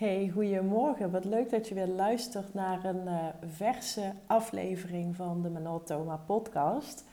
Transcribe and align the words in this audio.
Hey, 0.00 0.28
goedemorgen. 0.28 1.10
Wat 1.10 1.24
leuk 1.24 1.50
dat 1.50 1.68
je 1.68 1.74
weer 1.74 1.86
luistert 1.86 2.54
naar 2.54 2.84
een 2.84 3.06
uh, 3.06 3.26
verse 3.46 4.12
aflevering 4.26 5.16
van 5.16 5.42
de 5.42 5.50
Manotoma 5.50 6.16
podcast. 6.16 7.04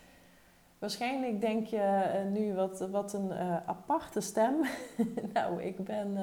Waarschijnlijk 0.79 1.41
denk 1.41 1.65
je 1.65 2.11
uh, 2.25 2.31
nu 2.31 2.53
wat, 2.53 2.79
wat 2.79 3.13
een 3.13 3.29
uh, 3.29 3.55
aparte 3.65 4.21
stem. 4.21 4.55
nou, 5.33 5.61
ik 5.63 5.83
ben 5.83 6.17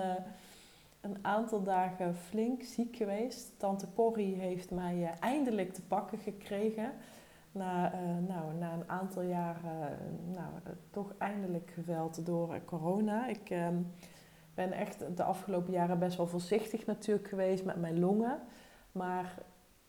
een 1.01 1.19
aantal 1.23 1.63
dagen 1.63 2.17
flink 2.17 2.63
ziek 2.63 2.97
geweest. 2.97 3.53
Tante 3.57 3.87
Corrie 3.95 4.35
heeft 4.35 4.71
mij 4.71 5.15
eindelijk 5.21 5.75
te 5.75 5.83
pakken 5.83 6.19
gekregen. 6.19 6.93
Na, 7.53 7.93
nou, 8.29 8.55
na 8.59 8.73
een 8.73 8.89
aantal 8.91 9.23
jaren 9.23 9.99
nou, 10.33 10.77
toch 10.91 11.15
eindelijk 11.19 11.71
geweld 11.75 12.27
door 12.27 12.61
corona. 12.65 13.27
Ik 13.27 13.51
ehm, 13.51 13.77
ben 14.55 14.73
echt 14.73 15.17
de 15.17 15.23
afgelopen 15.23 15.73
jaren 15.73 15.99
best 15.99 16.17
wel 16.17 16.27
voorzichtig 16.27 16.87
natuurlijk 16.87 17.29
geweest 17.29 17.65
met 17.65 17.81
mijn 17.81 17.99
longen. 17.99 18.41
Maar 18.93 19.39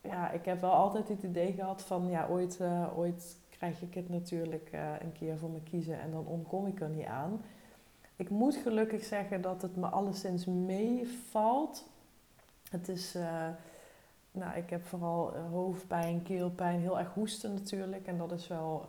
ja, 0.00 0.30
ik 0.30 0.44
heb 0.44 0.60
wel 0.60 0.70
altijd 0.70 1.08
het 1.08 1.22
idee 1.22 1.52
gehad 1.52 1.82
van 1.82 2.08
ja, 2.08 2.26
ooit, 2.26 2.58
uh, 2.60 2.98
ooit 2.98 3.36
krijg 3.50 3.82
ik 3.82 3.94
het 3.94 4.08
natuurlijk 4.08 4.70
uh, 4.74 5.00
een 5.00 5.12
keer 5.12 5.38
voor 5.38 5.50
me 5.50 5.62
kiezen 5.62 6.00
en 6.00 6.10
dan 6.10 6.26
ontkom 6.26 6.66
ik 6.66 6.80
er 6.80 6.88
niet 6.88 7.06
aan. 7.06 7.42
Ik 8.16 8.30
moet 8.30 8.56
gelukkig 8.56 9.04
zeggen 9.04 9.40
dat 9.40 9.62
het 9.62 9.76
me 9.76 9.86
alleszins 9.86 10.44
meevalt. 10.44 11.88
Het 12.70 12.88
is, 12.88 13.16
uh, 13.16 13.48
nou, 14.30 14.56
ik 14.56 14.70
heb 14.70 14.84
vooral 14.84 15.36
hoofdpijn, 15.36 16.22
keelpijn, 16.22 16.80
heel 16.80 16.98
erg 16.98 17.14
hoesten 17.14 17.54
natuurlijk. 17.54 18.06
En 18.06 18.18
dat 18.18 18.32
is 18.32 18.48
wel 18.48 18.88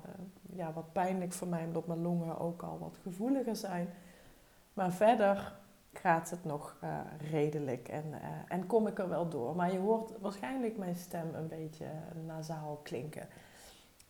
ja, 0.54 0.74
wat 0.74 0.92
pijnlijk 0.92 1.34
voor 1.34 1.48
mij, 1.48 1.66
omdat 1.66 1.88
mijn 1.88 2.02
longen 2.02 2.40
ook 2.40 2.62
al 2.62 2.78
wat 2.80 2.98
gevoeliger 3.04 3.56
zijn. 3.56 3.90
Maar 4.74 4.92
verder 4.92 5.56
gaat 5.98 6.30
het 6.30 6.44
nog 6.44 6.78
uh, 6.84 7.00
redelijk 7.32 7.88
en, 7.88 8.06
uh, 8.08 8.18
en 8.48 8.66
kom 8.66 8.88
ik 8.88 9.00
er 9.00 9.10
wel 9.10 9.30
door. 9.30 9.56
Maar 9.56 9.72
je 9.72 9.80
hoort 9.80 10.12
waarschijnlijk 10.20 10.78
mijn 10.78 10.96
stem 10.96 11.36
een 11.36 11.48
beetje 11.48 11.86
nasaal 12.26 12.80
klinken. 12.84 13.28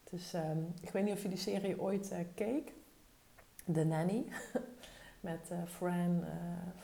Dus 0.03 0.33
um, 0.33 0.73
ik 0.81 0.89
weet 0.89 1.03
niet 1.03 1.13
of 1.13 1.21
je 1.21 1.29
die 1.29 1.37
serie 1.37 1.81
ooit 1.81 2.13
keek. 2.35 2.73
The 3.73 3.83
Nanny. 3.83 4.25
Met 5.19 5.51
Fran, 5.65 6.23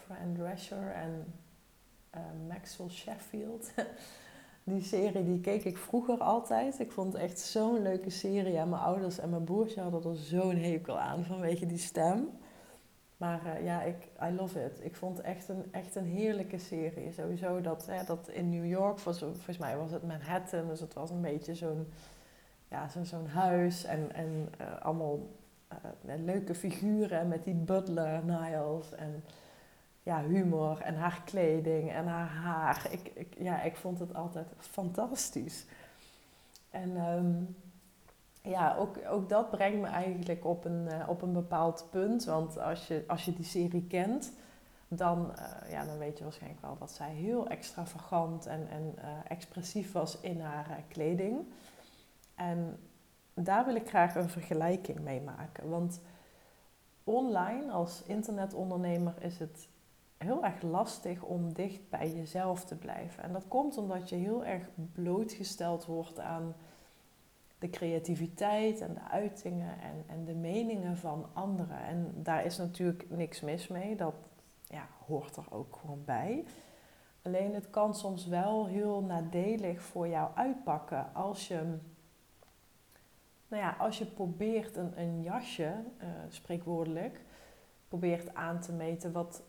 Fran 0.06 0.34
Drescher 0.34 0.92
en 0.92 1.34
Maxwell 2.48 2.90
Sheffield. 2.90 3.72
die 4.64 4.84
serie 4.84 5.24
die 5.24 5.42
keek 5.42 5.64
ik 5.64 5.78
vroeger 5.78 6.18
altijd. 6.18 6.80
Ik 6.80 6.92
vond 6.92 7.14
het 7.14 7.22
echt 7.22 7.40
zo'n 7.40 7.82
leuke 7.82 8.10
serie. 8.10 8.54
Mijn 8.54 8.74
ouders 8.74 9.20
en 9.20 9.30
mijn 9.30 9.44
broertje 9.44 9.82
hadden 9.82 10.12
er 10.12 10.18
zo'n 10.18 10.56
hekel 10.56 11.00
aan 11.00 11.24
vanwege 11.24 11.66
die 11.66 11.78
stem. 11.78 12.30
Maar 13.24 13.42
uh, 13.46 13.66
ja, 13.66 13.82
ik, 13.82 14.08
I 14.24 14.36
love 14.36 14.66
it. 14.66 14.80
Ik 14.86 14.96
vond 14.96 15.18
het 15.18 15.26
echt 15.26 15.50
een, 15.50 15.66
echt 15.72 15.96
een 15.96 16.06
heerlijke 16.06 16.58
serie. 16.58 17.12
Sowieso 17.12 17.62
dat, 17.62 17.86
hè, 17.86 18.04
dat 18.06 18.30
in 18.30 18.50
New 18.50 18.66
York, 18.66 19.00
was, 19.00 19.20
volgens 19.20 19.58
mij 19.58 19.78
was 19.78 19.92
het 19.92 20.04
Manhattan, 20.04 20.68
dus 20.68 20.80
het 20.80 20.94
was 20.94 21.10
een 21.10 21.22
beetje 21.22 21.56
zo'n 21.56 21.88
ja, 22.68 22.90
zo, 22.90 23.04
zo'n 23.04 23.28
huis 23.28 23.84
en, 23.84 24.14
en 24.14 24.50
uh, 24.62 24.82
allemaal 24.82 25.20
uh, 25.72 26.14
leuke 26.26 26.56
figuren 26.56 27.28
met 27.28 27.44
die 27.44 27.54
butler 27.54 28.26
Niles 28.26 28.94
en 28.96 29.24
ja, 30.02 30.24
humor 30.24 30.82
en 30.82 30.96
haar 30.96 31.22
kleding 31.26 31.92
en 31.92 32.08
haar 32.08 32.30
haar. 32.30 32.88
Ik, 32.92 33.12
ik, 33.14 33.36
ja, 33.38 33.62
ik 33.62 33.76
vond 33.76 34.00
het 34.00 34.14
altijd 34.14 34.48
fantastisch. 34.58 35.66
En 36.70 36.98
um, 36.98 37.56
ja, 38.44 38.76
ook, 38.76 38.98
ook 39.10 39.30
dat 39.30 39.50
brengt 39.50 39.82
me 39.82 39.88
eigenlijk 39.88 40.46
op 40.46 40.66
een, 40.66 40.88
uh, 40.92 41.10
op 41.10 41.22
een 41.22 41.34
bepaald 41.34 41.88
punt. 41.90 42.26
Want 42.26 42.60
als 42.60 42.88
je, 42.88 43.04
als 43.08 43.26
je 43.26 43.34
die 43.34 43.46
serie 43.46 43.88
kent, 43.88 44.34
dan, 44.88 45.32
uh, 45.40 45.72
ja, 45.72 45.86
dan 45.86 45.98
weet 45.98 46.18
je 46.18 46.24
waarschijnlijk 46.24 46.62
wel 46.62 46.78
dat 46.78 46.92
zij 46.92 47.10
heel 47.10 47.48
extravagant 47.48 48.46
en, 48.46 48.68
en 48.70 48.96
uh, 48.98 49.04
expressief 49.28 49.92
was 49.92 50.20
in 50.20 50.42
haar 50.42 50.84
kleding. 50.88 51.48
En 52.36 52.80
daar 53.34 53.66
wil 53.66 53.76
ik 53.76 53.90
graag 53.90 54.16
een 54.16 54.30
vergelijking 54.30 55.00
mee 55.00 55.22
maken. 55.22 55.70
Want 55.70 56.02
online 57.04 57.72
als 57.72 58.04
internetondernemer 58.04 59.14
is 59.20 59.40
het 59.40 59.68
heel 60.18 60.44
erg 60.44 60.62
lastig 60.62 61.22
om 61.22 61.54
dicht 61.54 61.90
bij 61.90 62.14
jezelf 62.14 62.66
te 62.66 62.76
blijven. 62.76 63.24
En 63.24 63.34
dat 63.34 63.48
komt 63.48 63.78
omdat 63.78 64.10
je 64.10 64.16
heel 64.16 64.46
erg 64.46 64.64
blootgesteld 64.94 65.86
wordt 65.86 66.20
aan 66.20 66.56
de 67.64 67.70
creativiteit 67.70 68.82
en 68.82 68.94
de 68.94 69.10
uitingen 69.10 69.80
en, 69.80 70.04
en 70.08 70.26
de 70.26 70.34
meningen 70.34 70.98
van 70.98 71.30
anderen. 71.34 71.80
En 71.80 72.12
daar 72.16 72.46
is 72.46 72.58
natuurlijk 72.58 73.06
niks 73.10 73.42
mis 73.42 73.68
mee, 73.68 73.96
dat 73.96 74.14
ja, 74.64 74.88
hoort 75.06 75.36
er 75.36 75.46
ook 75.50 75.76
gewoon 75.82 76.04
bij. 76.06 76.46
Alleen 77.22 77.54
het 77.54 77.70
kan 77.70 77.96
soms 77.96 78.28
wel 78.28 78.66
heel 78.66 79.02
nadelig 79.02 79.82
voor 79.82 80.08
jou 80.08 80.32
uitpakken 80.36 81.14
als 81.14 81.48
je, 81.48 81.62
nou 83.48 83.62
ja, 83.64 83.76
als 83.80 83.98
je 83.98 84.06
probeert 84.06 84.76
een, 84.76 85.00
een 85.00 85.22
jasje, 85.22 85.74
uh, 86.02 86.08
spreekwoordelijk, 86.30 87.22
probeert 87.88 88.36
aan 88.36 88.60
te 88.60 88.72
meten 88.72 89.12
wat, 89.12 89.44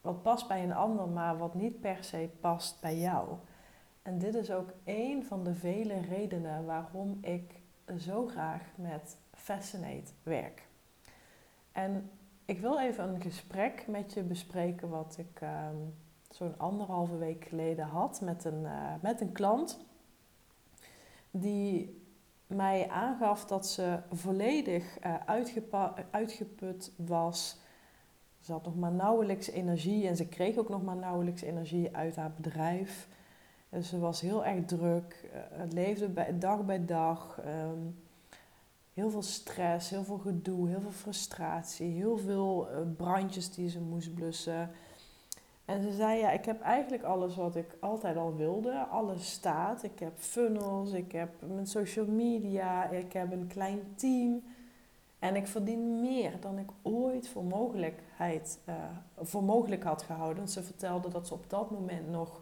wat 0.00 0.22
past 0.22 0.48
bij 0.48 0.62
een 0.62 0.74
ander, 0.74 1.08
maar 1.08 1.38
wat 1.38 1.54
niet 1.54 1.80
per 1.80 2.04
se 2.04 2.30
past 2.40 2.80
bij 2.80 2.98
jou. 2.98 3.28
En 4.02 4.18
dit 4.18 4.34
is 4.34 4.50
ook 4.50 4.72
een 4.84 5.24
van 5.24 5.44
de 5.44 5.54
vele 5.54 6.00
redenen 6.00 6.64
waarom 6.64 7.18
ik 7.20 7.60
zo 7.98 8.26
graag 8.26 8.62
met 8.74 9.16
Fascinate 9.32 10.12
werk. 10.22 10.68
En 11.72 12.10
ik 12.44 12.60
wil 12.60 12.78
even 12.78 13.08
een 13.08 13.20
gesprek 13.20 13.84
met 13.86 14.12
je 14.12 14.22
bespreken 14.22 14.88
wat 14.88 15.16
ik 15.18 15.40
um, 15.40 15.94
zo'n 16.30 16.58
anderhalve 16.58 17.16
week 17.16 17.44
geleden 17.44 17.86
had 17.86 18.20
met 18.20 18.44
een, 18.44 18.62
uh, 18.62 18.92
met 19.00 19.20
een 19.20 19.32
klant. 19.32 19.78
Die 21.30 22.02
mij 22.46 22.88
aangaf 22.88 23.44
dat 23.44 23.66
ze 23.66 23.98
volledig 24.10 25.04
uh, 25.04 25.14
uitgeput 26.10 26.92
was. 26.96 27.58
Ze 28.40 28.52
had 28.52 28.64
nog 28.64 28.76
maar 28.76 28.92
nauwelijks 28.92 29.50
energie 29.50 30.08
en 30.08 30.16
ze 30.16 30.28
kreeg 30.28 30.56
ook 30.56 30.68
nog 30.68 30.82
maar 30.82 30.96
nauwelijks 30.96 31.42
energie 31.42 31.96
uit 31.96 32.16
haar 32.16 32.32
bedrijf. 32.32 33.08
Dus 33.70 33.88
ze 33.88 33.98
was 33.98 34.20
heel 34.20 34.44
erg 34.44 34.64
druk, 34.64 35.30
uh, 35.34 35.62
leefde 35.72 36.08
bij, 36.08 36.38
dag 36.38 36.64
bij 36.64 36.84
dag. 36.84 37.40
Um, 37.46 38.02
heel 38.94 39.10
veel 39.10 39.22
stress, 39.22 39.90
heel 39.90 40.04
veel 40.04 40.18
gedoe, 40.18 40.68
heel 40.68 40.80
veel 40.80 40.90
frustratie, 40.90 41.90
heel 41.90 42.18
veel 42.18 42.68
uh, 42.70 42.78
brandjes 42.96 43.54
die 43.54 43.68
ze 43.68 43.80
moest 43.80 44.14
blussen. 44.14 44.70
En 45.64 45.82
ze 45.82 45.92
zei, 45.92 46.18
ja, 46.18 46.30
ik 46.30 46.44
heb 46.44 46.60
eigenlijk 46.60 47.02
alles 47.02 47.36
wat 47.36 47.56
ik 47.56 47.76
altijd 47.80 48.16
al 48.16 48.36
wilde. 48.36 48.86
Alles 48.86 49.30
staat. 49.30 49.82
Ik 49.82 49.98
heb 49.98 50.12
funnels, 50.16 50.92
ik 50.92 51.12
heb 51.12 51.30
mijn 51.46 51.66
social 51.66 52.06
media, 52.06 52.88
ik 52.88 53.12
heb 53.12 53.32
een 53.32 53.46
klein 53.46 53.80
team. 53.94 54.42
En 55.18 55.36
ik 55.36 55.46
verdien 55.46 56.00
meer 56.00 56.40
dan 56.40 56.58
ik 56.58 56.70
ooit 56.82 57.28
voor, 57.28 57.44
mogelijkheid, 57.44 58.58
uh, 58.68 58.74
voor 59.16 59.42
mogelijk 59.42 59.82
had 59.82 60.02
gehouden. 60.02 60.48
Ze 60.48 60.62
vertelde 60.62 61.08
dat 61.08 61.26
ze 61.26 61.34
op 61.34 61.50
dat 61.50 61.70
moment 61.70 62.10
nog 62.10 62.40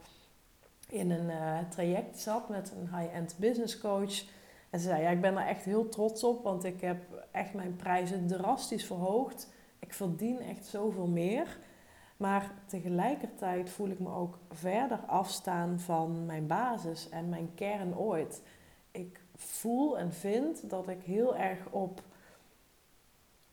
in 0.88 1.10
een 1.10 1.30
uh, 1.30 1.58
traject 1.68 2.18
zat 2.18 2.48
met 2.48 2.72
een 2.76 2.96
high-end 2.96 3.36
business 3.38 3.78
coach. 3.78 4.24
En 4.70 4.80
ze 4.80 4.88
zei, 4.88 5.02
ja, 5.02 5.08
ik 5.08 5.20
ben 5.20 5.36
er 5.36 5.46
echt 5.46 5.64
heel 5.64 5.88
trots 5.88 6.24
op, 6.24 6.42
want 6.42 6.64
ik 6.64 6.80
heb 6.80 7.26
echt 7.30 7.54
mijn 7.54 7.76
prijzen 7.76 8.26
drastisch 8.26 8.86
verhoogd. 8.86 9.48
Ik 9.78 9.94
verdien 9.94 10.40
echt 10.40 10.66
zoveel 10.66 11.06
meer. 11.06 11.58
Maar 12.16 12.52
tegelijkertijd 12.66 13.70
voel 13.70 13.88
ik 13.88 13.98
me 13.98 14.14
ook 14.14 14.38
verder 14.50 14.98
afstaan 14.98 15.80
van 15.80 16.26
mijn 16.26 16.46
basis 16.46 17.08
en 17.08 17.28
mijn 17.28 17.54
kern 17.54 17.96
ooit. 17.96 18.42
Ik 18.90 19.20
voel 19.34 19.98
en 19.98 20.12
vind 20.12 20.70
dat 20.70 20.88
ik 20.88 21.02
heel 21.02 21.36
erg 21.36 21.58
op 21.70 22.02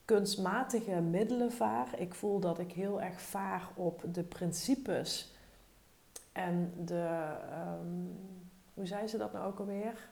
kunstmatige 0.05 1.01
middelen 1.01 1.51
vaar. 1.51 1.99
Ik 1.99 2.13
voel 2.13 2.39
dat 2.39 2.59
ik 2.59 2.71
heel 2.71 3.01
erg 3.01 3.21
vaar 3.21 3.69
op 3.75 4.03
de 4.11 4.23
principes 4.23 5.34
en 6.35 6.73
de, 6.85 7.35
um, 7.81 8.17
hoe 8.73 8.85
zei 8.85 9.07
ze 9.07 9.17
dat 9.17 9.33
nou 9.33 9.45
ook 9.45 9.59
alweer? 9.59 10.09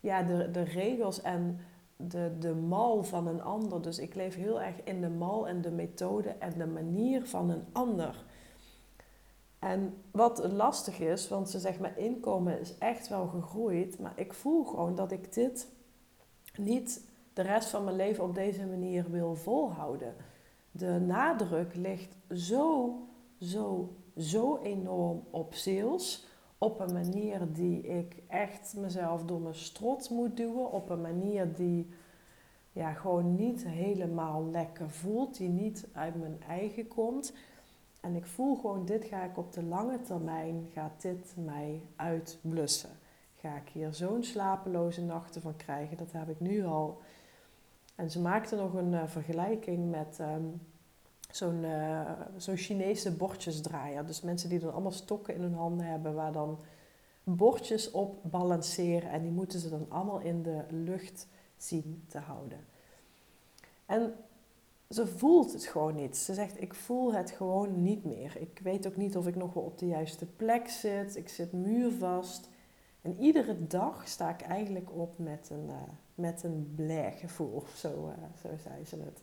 Ja, 0.00 0.22
de, 0.22 0.50
de 0.50 0.62
regels 0.62 1.22
en 1.22 1.60
de, 1.96 2.32
de 2.38 2.54
mal 2.54 3.04
van 3.04 3.26
een 3.26 3.42
ander. 3.42 3.82
Dus 3.82 3.98
ik 3.98 4.14
leef 4.14 4.34
heel 4.34 4.62
erg 4.62 4.82
in 4.84 5.00
de 5.00 5.08
mal 5.08 5.48
en 5.48 5.60
de 5.60 5.70
methode 5.70 6.28
en 6.28 6.58
de 6.58 6.66
manier 6.66 7.26
van 7.26 7.50
een 7.50 7.64
ander. 7.72 8.24
En 9.58 9.94
wat 10.10 10.52
lastig 10.52 10.98
is, 10.98 11.28
want 11.28 11.50
ze 11.50 11.58
zegt 11.58 11.80
mijn 11.80 11.96
inkomen 11.96 12.60
is 12.60 12.78
echt 12.78 13.08
wel 13.08 13.26
gegroeid, 13.26 13.98
maar 13.98 14.12
ik 14.16 14.32
voel 14.32 14.64
gewoon 14.64 14.94
dat 14.94 15.12
ik 15.12 15.32
dit 15.32 15.68
niet 16.56 17.08
de 17.32 17.42
rest 17.42 17.68
van 17.68 17.84
mijn 17.84 17.96
leven 17.96 18.24
op 18.24 18.34
deze 18.34 18.66
manier 18.66 19.10
wil 19.10 19.34
volhouden. 19.34 20.14
De 20.70 21.00
nadruk 21.00 21.74
ligt 21.74 22.16
zo, 22.30 22.94
zo, 23.40 23.96
zo 24.16 24.58
enorm 24.62 25.22
op 25.30 25.54
sales. 25.54 26.26
Op 26.58 26.80
een 26.80 26.92
manier 26.92 27.52
die 27.52 27.80
ik 27.80 28.22
echt 28.28 28.74
mezelf 28.76 29.24
door 29.24 29.40
mijn 29.40 29.54
strot 29.54 30.10
moet 30.10 30.36
duwen. 30.36 30.72
Op 30.72 30.90
een 30.90 31.00
manier 31.00 31.54
die 31.54 31.88
ja, 32.72 32.92
gewoon 32.92 33.34
niet 33.34 33.66
helemaal 33.66 34.50
lekker 34.50 34.90
voelt. 34.90 35.36
Die 35.36 35.48
niet 35.48 35.88
uit 35.92 36.20
mijn 36.20 36.42
eigen 36.48 36.88
komt. 36.88 37.32
En 38.00 38.16
ik 38.16 38.26
voel 38.26 38.56
gewoon, 38.56 38.84
dit 38.84 39.04
ga 39.04 39.24
ik 39.24 39.36
op 39.36 39.52
de 39.52 39.62
lange 39.62 40.00
termijn, 40.00 40.68
gaat 40.72 41.02
dit 41.02 41.34
mij 41.36 41.82
uitblussen. 41.96 42.90
Ga 43.34 43.56
ik 43.56 43.68
hier 43.68 43.94
zo'n 43.94 44.24
slapeloze 44.24 45.02
nachten 45.02 45.42
van 45.42 45.56
krijgen, 45.56 45.96
dat 45.96 46.12
heb 46.12 46.28
ik 46.28 46.40
nu 46.40 46.64
al. 46.64 47.00
En 47.94 48.10
ze 48.10 48.20
maakte 48.20 48.56
nog 48.56 48.74
een 48.74 48.92
uh, 48.92 49.06
vergelijking 49.06 49.90
met 49.90 50.18
um, 50.20 50.60
zo'n 51.30 51.62
uh, 51.62 52.10
zo'n 52.36 52.56
Chinese 52.56 53.12
bordjesdraaier. 53.12 54.06
Dus 54.06 54.20
mensen 54.20 54.48
die 54.48 54.58
dan 54.58 54.72
allemaal 54.72 54.92
stokken 54.92 55.34
in 55.34 55.40
hun 55.40 55.54
handen 55.54 55.86
hebben, 55.86 56.14
waar 56.14 56.32
dan 56.32 56.58
bordjes 57.24 57.90
op 57.90 58.18
balanceren. 58.22 59.10
En 59.10 59.22
die 59.22 59.30
moeten 59.30 59.60
ze 59.60 59.68
dan 59.68 59.86
allemaal 59.88 60.20
in 60.20 60.42
de 60.42 60.64
lucht 60.70 61.26
zien 61.56 62.04
te 62.08 62.18
houden. 62.18 62.58
En 63.86 64.14
ze 64.90 65.06
voelt 65.06 65.52
het 65.52 65.64
gewoon 65.64 65.94
niet. 65.94 66.16
Ze 66.16 66.34
zegt, 66.34 66.60
ik 66.60 66.74
voel 66.74 67.14
het 67.14 67.30
gewoon 67.30 67.82
niet 67.82 68.04
meer. 68.04 68.36
Ik 68.40 68.60
weet 68.62 68.86
ook 68.86 68.96
niet 68.96 69.16
of 69.16 69.26
ik 69.26 69.36
nog 69.36 69.52
wel 69.52 69.62
op 69.62 69.78
de 69.78 69.86
juiste 69.86 70.26
plek 70.26 70.68
zit. 70.68 71.16
Ik 71.16 71.28
zit 71.28 71.52
muurvast. 71.52 72.48
En 73.02 73.16
iedere 73.18 73.66
dag 73.66 74.08
sta 74.08 74.30
ik 74.30 74.40
eigenlijk 74.40 74.90
op 74.92 75.18
met 75.18 75.48
een, 75.50 75.66
uh, 75.66 75.74
met 76.14 76.42
een 76.42 76.72
blij 76.74 77.14
gevoel. 77.16 77.62
Zo, 77.74 77.88
uh, 77.88 78.40
zo 78.42 78.48
zei 78.62 78.84
ze 78.84 78.96
het. 78.96 79.22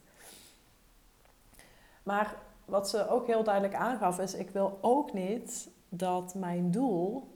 Maar 2.03 2.35
wat 2.65 2.89
ze 2.89 3.09
ook 3.09 3.27
heel 3.27 3.44
duidelijk 3.44 3.75
aangaf 3.75 4.19
is, 4.19 4.33
ik 4.33 4.50
wil 4.50 4.77
ook 4.81 5.13
niet 5.13 5.69
dat 5.89 6.35
mijn 6.35 6.71
doel, 6.71 7.31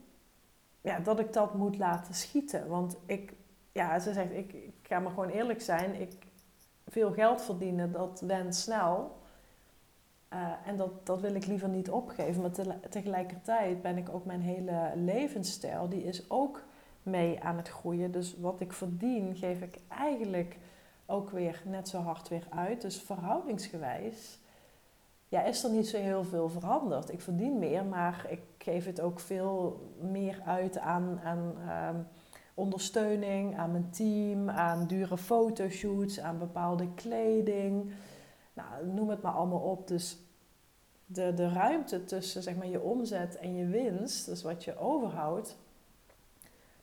ja, 0.82 1.00
dat 1.00 1.20
ik 1.20 1.34
dat 1.34 1.54
moet 1.54 1.78
laten 1.78 2.14
schieten. 2.14 2.68
Want 2.68 2.98
ik, 3.06 3.34
ja, 3.72 4.00
ze 4.00 4.14
zegt, 4.14 4.32
ik, 4.32 4.54
ik 4.54 4.74
ga 4.82 5.00
maar 5.00 5.12
gewoon 5.12 5.30
eerlijk 5.30 5.62
zijn, 5.62 6.02
ik, 6.02 6.14
veel 6.88 7.12
geld 7.12 7.42
verdienen, 7.42 7.92
dat 7.92 8.22
went 8.28 8.56
snel. 8.56 9.16
Uh, 10.34 10.52
en 10.66 10.78
dat, 10.78 11.06
dat 11.06 11.22
wil 11.22 11.36
ik 11.36 11.46
liever 11.46 11.70
niet 11.70 11.90
opgeven. 11.90 12.42
Maar 12.42 12.52
te, 12.52 12.80
tegelijkertijd 12.90 13.82
ben 13.82 13.98
ik 13.98 14.10
ook 14.10 14.26
mijn 14.26 14.42
hele 14.42 14.92
levensstijl, 14.96 15.90
die 15.90 16.04
is 16.04 16.30
ook 16.30 16.64
mee 17.04 17.44
aan 17.44 17.58
het 17.58 17.70
groeien. 17.70 18.12
Dus 18.12 18.36
wat 18.40 18.60
ik 18.60 18.74
verdien, 18.74 19.36
geef 19.36 19.62
ik 19.62 19.80
eigenlijk 19.88 20.58
ook 21.06 21.30
weer 21.30 21.62
net 21.66 21.88
zo 21.88 21.98
hard 21.98 22.28
weer 22.28 22.48
uit. 22.50 22.82
Dus 22.82 23.02
verhoudingsgewijs 23.02 24.40
ja, 25.28 25.44
is 25.44 25.64
er 25.64 25.72
niet 25.72 25.88
zo 25.88 25.98
heel 25.98 26.24
veel 26.24 26.50
veranderd. 26.50 27.12
Ik 27.12 27.22
verdien 27.22 27.60
meer, 27.60 27.86
maar 27.86 28.26
ik 28.30 28.42
geef 28.58 28.86
het 28.86 29.02
ook 29.02 29.20
veel 29.20 29.82
meer 30.00 30.42
uit 30.46 30.78
aan, 30.78 31.20
aan 31.24 31.56
um, 31.96 32.08
ondersteuning, 32.54 33.58
aan 33.58 33.72
mijn 33.72 33.90
team, 33.90 34.50
aan 34.50 34.88
dure 34.88 35.18
fotoshoots, 35.18 36.20
aan 36.20 36.38
bepaalde 36.38 36.94
kleding. 36.94 37.92
Nou, 38.54 38.88
noem 38.88 39.10
het 39.10 39.22
maar 39.22 39.32
allemaal 39.32 39.60
op. 39.60 39.88
Dus 39.88 40.18
de, 41.06 41.34
de 41.34 41.50
ruimte 41.50 42.04
tussen 42.04 42.44
zeg 42.44 42.56
maar, 42.56 42.68
je 42.68 42.82
omzet 42.82 43.38
en 43.38 43.56
je 43.56 43.66
winst, 43.66 44.26
dus 44.26 44.44
wat 44.44 44.64
je 44.64 44.78
overhoudt, 44.78 45.58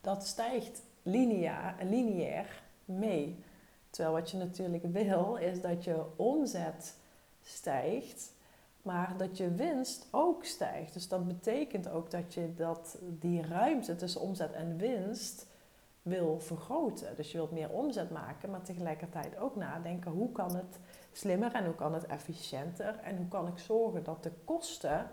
dat 0.00 0.26
stijgt 0.26 0.82
lineair, 1.02 1.74
lineair 1.82 2.62
mee. 2.84 3.44
Terwijl 3.90 4.14
wat 4.14 4.30
je 4.30 4.36
natuurlijk 4.36 4.84
wil, 4.84 5.36
is 5.36 5.60
dat 5.60 5.84
je 5.84 6.02
omzet 6.16 6.96
stijgt, 7.42 8.32
maar 8.84 9.16
dat 9.16 9.36
je 9.36 9.54
winst 9.54 10.08
ook 10.10 10.44
stijgt. 10.44 10.92
Dus 10.92 11.08
dat 11.08 11.26
betekent 11.26 11.88
ook 11.88 12.10
dat 12.10 12.34
je 12.34 12.54
dat, 12.54 12.98
die 13.02 13.42
ruimte 13.42 13.96
tussen 13.96 14.20
omzet 14.20 14.52
en 14.52 14.76
winst 14.76 15.46
wil 16.02 16.40
vergroten. 16.40 17.16
Dus 17.16 17.32
je 17.32 17.38
wilt 17.38 17.50
meer 17.50 17.70
omzet 17.70 18.10
maken, 18.10 18.50
maar 18.50 18.62
tegelijkertijd 18.62 19.38
ook 19.38 19.56
nadenken 19.56 20.10
hoe 20.10 20.32
kan 20.32 20.56
het 20.56 20.78
slimmer 21.12 21.52
en 21.52 21.64
hoe 21.64 21.74
kan 21.74 21.94
het 21.94 22.06
efficiënter 22.06 22.98
en 22.98 23.16
hoe 23.16 23.28
kan 23.28 23.46
ik 23.46 23.58
zorgen 23.58 24.04
dat 24.04 24.22
de 24.22 24.32
kosten 24.44 25.10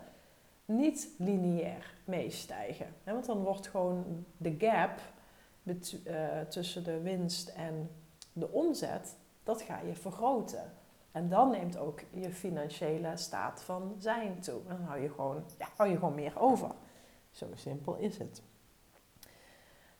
niet 0.64 1.08
lineair 1.18 1.94
meestijgen. 2.04 2.94
Want 3.04 3.26
dan 3.26 3.42
wordt 3.42 3.68
gewoon 3.68 4.24
de 4.36 4.54
gap 4.58 5.00
eh, 6.04 6.40
tussen 6.40 6.84
de 6.84 7.00
winst 7.00 7.48
en 7.48 7.90
de 8.32 8.50
omzet, 8.50 9.16
dat 9.42 9.62
ga 9.62 9.80
je 9.80 9.94
vergroten. 9.94 10.72
En 11.12 11.28
dan 11.28 11.50
neemt 11.50 11.76
ook 11.76 12.00
je 12.10 12.30
financiële 12.30 13.16
staat 13.16 13.62
van 13.62 13.94
zijn 13.98 14.40
toe. 14.40 14.60
En 14.68 14.76
dan 14.76 14.86
hou 14.86 15.00
je 15.00 15.08
gewoon, 15.08 15.44
ja, 15.58 15.68
hou 15.76 15.90
je 15.90 15.98
gewoon 15.98 16.14
meer 16.14 16.40
over. 16.40 16.70
Zo 17.30 17.46
simpel 17.54 17.96
is 17.96 18.18
het. 18.18 18.42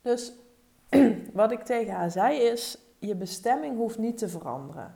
Dus 0.02 0.32
wat 1.32 1.52
ik 1.52 1.62
tegen 1.62 1.94
haar 1.94 2.10
zei 2.10 2.38
is: 2.38 2.78
je 2.98 3.16
bestemming 3.16 3.76
hoeft 3.76 3.98
niet 3.98 4.18
te 4.18 4.28
veranderen. 4.28 4.94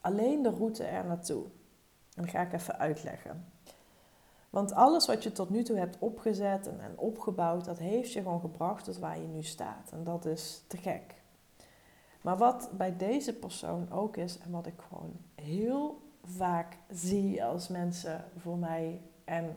Alleen 0.00 0.42
de 0.42 0.50
route 0.50 0.84
er 0.84 1.04
naartoe. 1.04 1.44
En 2.14 2.22
dat 2.22 2.30
ga 2.30 2.40
ik 2.40 2.52
even 2.52 2.78
uitleggen. 2.78 3.52
Want 4.50 4.72
alles 4.72 5.06
wat 5.06 5.22
je 5.22 5.32
tot 5.32 5.50
nu 5.50 5.62
toe 5.62 5.76
hebt 5.76 5.98
opgezet 5.98 6.66
en, 6.66 6.80
en 6.80 6.98
opgebouwd, 6.98 7.64
dat 7.64 7.78
heeft 7.78 8.12
je 8.12 8.22
gewoon 8.22 8.40
gebracht 8.40 8.84
tot 8.84 8.98
waar 8.98 9.20
je 9.20 9.26
nu 9.26 9.42
staat. 9.42 9.92
En 9.92 10.04
dat 10.04 10.24
is 10.24 10.64
te 10.66 10.76
gek. 10.76 11.21
Maar 12.22 12.36
wat 12.36 12.70
bij 12.76 12.96
deze 12.96 13.34
persoon 13.34 13.90
ook 13.90 14.16
is, 14.16 14.38
en 14.38 14.50
wat 14.50 14.66
ik 14.66 14.80
gewoon 14.88 15.12
heel 15.34 16.02
vaak 16.24 16.76
zie 16.90 17.44
als 17.44 17.68
mensen 17.68 18.24
voor 18.38 18.58
mij 18.58 19.00
en 19.24 19.56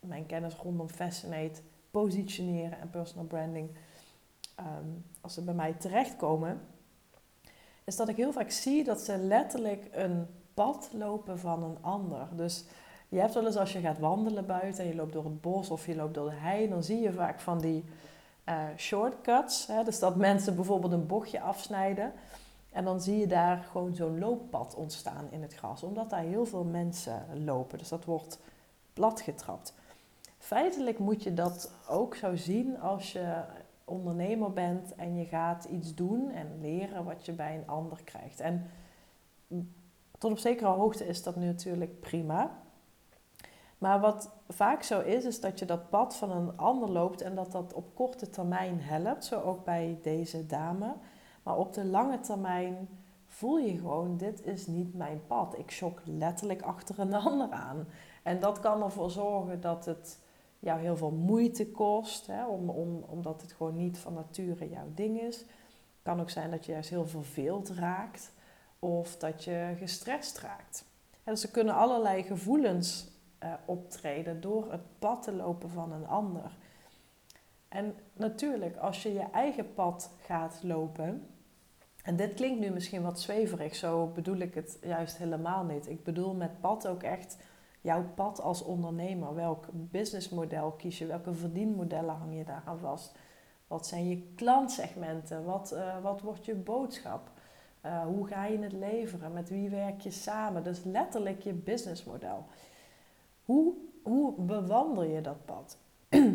mijn 0.00 0.26
kennis 0.26 0.54
rondom 0.54 0.88
Fascinate 0.88 1.60
positioneren 1.90 2.80
en 2.80 2.90
personal 2.90 3.26
branding, 3.26 3.70
ehm, 4.54 4.88
als 5.20 5.34
ze 5.34 5.42
bij 5.42 5.54
mij 5.54 5.72
terechtkomen, 5.72 6.60
is 7.84 7.96
dat 7.96 8.08
ik 8.08 8.16
heel 8.16 8.32
vaak 8.32 8.50
zie 8.50 8.84
dat 8.84 9.00
ze 9.00 9.16
letterlijk 9.18 9.88
een 9.92 10.26
pad 10.54 10.90
lopen 10.92 11.38
van 11.38 11.62
een 11.62 11.78
ander. 11.80 12.28
Dus 12.36 12.64
je 13.08 13.18
hebt 13.18 13.34
wel 13.34 13.46
eens 13.46 13.56
als 13.56 13.72
je 13.72 13.80
gaat 13.80 13.98
wandelen 13.98 14.46
buiten 14.46 14.84
en 14.84 14.90
je 14.90 14.96
loopt 14.96 15.12
door 15.12 15.24
het 15.24 15.40
bos 15.40 15.70
of 15.70 15.86
je 15.86 15.96
loopt 15.96 16.14
door 16.14 16.30
de 16.30 16.36
hei, 16.36 16.68
dan 16.68 16.82
zie 16.82 17.00
je 17.00 17.12
vaak 17.12 17.40
van 17.40 17.60
die 17.60 17.84
uh, 18.50 18.64
shortcuts. 18.76 19.66
Hè? 19.66 19.84
Dus 19.84 19.98
dat 19.98 20.16
mensen 20.16 20.54
bijvoorbeeld 20.54 20.92
een 20.92 21.06
bochtje 21.06 21.40
afsnijden. 21.40 22.12
En 22.72 22.84
dan 22.84 23.00
zie 23.00 23.18
je 23.18 23.26
daar 23.26 23.62
gewoon 23.70 23.94
zo'n 23.94 24.18
looppad 24.18 24.74
ontstaan 24.74 25.26
in 25.30 25.42
het 25.42 25.54
gras. 25.54 25.82
Omdat 25.82 26.10
daar 26.10 26.22
heel 26.22 26.46
veel 26.46 26.64
mensen 26.64 27.26
lopen. 27.44 27.78
Dus 27.78 27.88
dat 27.88 28.04
wordt 28.04 28.38
platgetrapt. 28.92 29.74
Feitelijk 30.38 30.98
moet 30.98 31.22
je 31.22 31.34
dat 31.34 31.72
ook 31.88 32.14
zo 32.14 32.36
zien 32.36 32.80
als 32.80 33.12
je 33.12 33.42
ondernemer 33.84 34.52
bent 34.52 34.94
en 34.94 35.16
je 35.16 35.24
gaat 35.24 35.64
iets 35.64 35.94
doen 35.94 36.30
en 36.30 36.60
leren 36.60 37.04
wat 37.04 37.26
je 37.26 37.32
bij 37.32 37.54
een 37.54 37.68
ander 37.68 38.00
krijgt. 38.04 38.40
En 38.40 38.70
tot 40.18 40.30
op 40.30 40.38
zekere 40.38 40.68
hoogte 40.68 41.06
is 41.06 41.22
dat 41.22 41.36
natuurlijk 41.36 42.00
prima. 42.00 42.59
Maar 43.80 44.00
wat 44.00 44.30
vaak 44.48 44.82
zo 44.82 45.00
is, 45.00 45.24
is 45.24 45.40
dat 45.40 45.58
je 45.58 45.64
dat 45.64 45.90
pad 45.90 46.16
van 46.16 46.30
een 46.30 46.56
ander 46.56 46.90
loopt 46.90 47.20
en 47.20 47.34
dat 47.34 47.52
dat 47.52 47.72
op 47.72 47.94
korte 47.94 48.30
termijn 48.30 48.80
helpt. 48.80 49.24
Zo 49.24 49.40
ook 49.40 49.64
bij 49.64 49.98
deze 50.02 50.46
dame. 50.46 50.94
Maar 51.42 51.56
op 51.56 51.72
de 51.72 51.84
lange 51.84 52.20
termijn 52.20 52.88
voel 53.26 53.58
je 53.58 53.78
gewoon, 53.78 54.16
dit 54.16 54.46
is 54.46 54.66
niet 54.66 54.94
mijn 54.94 55.26
pad. 55.26 55.58
Ik 55.58 55.70
shock 55.70 56.00
letterlijk 56.04 56.62
achter 56.62 56.98
een 56.98 57.14
ander 57.28 57.50
aan. 57.50 57.86
En 58.22 58.40
dat 58.40 58.60
kan 58.60 58.82
ervoor 58.82 59.10
zorgen 59.10 59.60
dat 59.60 59.84
het 59.84 60.18
jou 60.58 60.80
heel 60.80 60.96
veel 60.96 61.10
moeite 61.10 61.70
kost, 61.70 62.26
hè, 62.26 62.46
om, 62.46 62.70
om, 62.70 63.04
omdat 63.06 63.42
het 63.42 63.52
gewoon 63.52 63.76
niet 63.76 63.98
van 63.98 64.14
nature 64.14 64.68
jouw 64.68 64.88
ding 64.94 65.20
is. 65.20 65.44
Kan 66.02 66.20
ook 66.20 66.30
zijn 66.30 66.50
dat 66.50 66.66
je 66.66 66.72
juist 66.72 66.90
heel 66.90 67.06
verveeld 67.06 67.68
raakt 67.68 68.32
of 68.78 69.16
dat 69.16 69.44
je 69.44 69.74
gestrest 69.78 70.38
raakt. 70.38 70.84
En 71.24 71.34
dus 71.34 71.50
kunnen 71.50 71.74
allerlei 71.74 72.22
gevoelens 72.22 73.10
uh, 73.44 73.52
optreden 73.64 74.40
door 74.40 74.70
het 74.70 74.98
pad 74.98 75.22
te 75.22 75.32
lopen 75.32 75.70
van 75.70 75.92
een 75.92 76.06
ander. 76.06 76.56
En 77.68 77.94
natuurlijk, 78.12 78.76
als 78.76 79.02
je 79.02 79.12
je 79.12 79.26
eigen 79.32 79.74
pad 79.74 80.10
gaat 80.22 80.60
lopen, 80.62 81.26
en 82.02 82.16
dit 82.16 82.34
klinkt 82.34 82.60
nu 82.60 82.70
misschien 82.70 83.02
wat 83.02 83.20
zweverig, 83.20 83.74
zo 83.74 84.06
bedoel 84.06 84.36
ik 84.36 84.54
het 84.54 84.78
juist 84.82 85.16
helemaal 85.16 85.64
niet. 85.64 85.88
Ik 85.88 86.04
bedoel 86.04 86.34
met 86.34 86.60
pad 86.60 86.86
ook 86.86 87.02
echt 87.02 87.36
jouw 87.80 88.04
pad 88.14 88.40
als 88.40 88.62
ondernemer. 88.62 89.34
Welk 89.34 89.66
businessmodel 89.72 90.70
kies 90.70 90.98
je? 90.98 91.06
Welke 91.06 91.34
verdienmodellen 91.34 92.14
hang 92.14 92.36
je 92.36 92.44
daaraan 92.44 92.78
vast? 92.78 93.18
Wat 93.66 93.86
zijn 93.86 94.08
je 94.08 94.32
klantsegmenten? 94.34 95.44
Wat, 95.44 95.72
uh, 95.72 96.02
wat 96.02 96.20
wordt 96.20 96.44
je 96.44 96.54
boodschap? 96.54 97.30
Uh, 97.86 98.02
hoe 98.02 98.26
ga 98.26 98.44
je 98.44 98.58
het 98.58 98.72
leveren? 98.72 99.32
Met 99.32 99.48
wie 99.48 99.70
werk 99.70 100.00
je 100.00 100.10
samen? 100.10 100.64
Dus 100.64 100.84
letterlijk 100.84 101.42
je 101.42 101.52
businessmodel. 101.52 102.44
Hoe, 103.50 103.74
hoe 104.02 104.32
bewandel 104.40 105.02
je 105.02 105.20
dat 105.20 105.44
pad? 105.44 105.78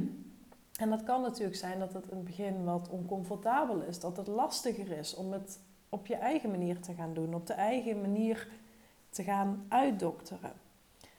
en 0.83 0.89
dat 0.89 1.03
kan 1.03 1.21
natuurlijk 1.21 1.55
zijn 1.57 1.79
dat 1.79 1.93
het 1.93 2.07
in 2.07 2.15
het 2.15 2.25
begin 2.25 2.63
wat 2.63 2.89
oncomfortabel 2.89 3.81
is, 3.81 3.99
dat 3.99 4.17
het 4.17 4.27
lastiger 4.27 4.91
is 4.91 5.15
om 5.15 5.31
het 5.31 5.59
op 5.89 6.07
je 6.07 6.15
eigen 6.15 6.51
manier 6.51 6.79
te 6.79 6.93
gaan 6.93 7.13
doen, 7.13 7.33
op 7.33 7.47
de 7.47 7.53
eigen 7.53 8.01
manier 8.01 8.47
te 9.09 9.23
gaan 9.23 9.65
uitdokteren. 9.67 10.53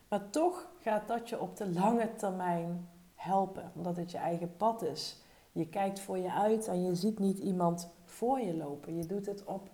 Maar 0.09 0.31
toch 0.31 0.69
gaat 0.81 1.09
dat 1.09 1.29
je 1.29 1.41
op 1.41 1.57
de 1.57 1.69
lange 1.69 2.15
termijn 2.15 2.89
helpen, 3.15 3.71
omdat 3.75 3.97
het 3.97 4.11
je 4.11 4.19
eigen 4.19 4.57
pad 4.57 4.83
is. 4.83 5.23
Je 5.53 5.69
kijkt 5.69 6.01
voor 6.01 6.19
je 6.19 6.33
uit 6.33 6.69
en 6.69 6.83
je 6.83 6.95
ziet 6.95 7.19
niet 7.19 7.39
iemand 7.39 7.91
voor 8.05 8.41
je 8.41 8.57
lopen. 8.57 8.97
Je 8.97 9.07
doet 9.07 9.27
het 9.27 9.45
op 9.45 9.69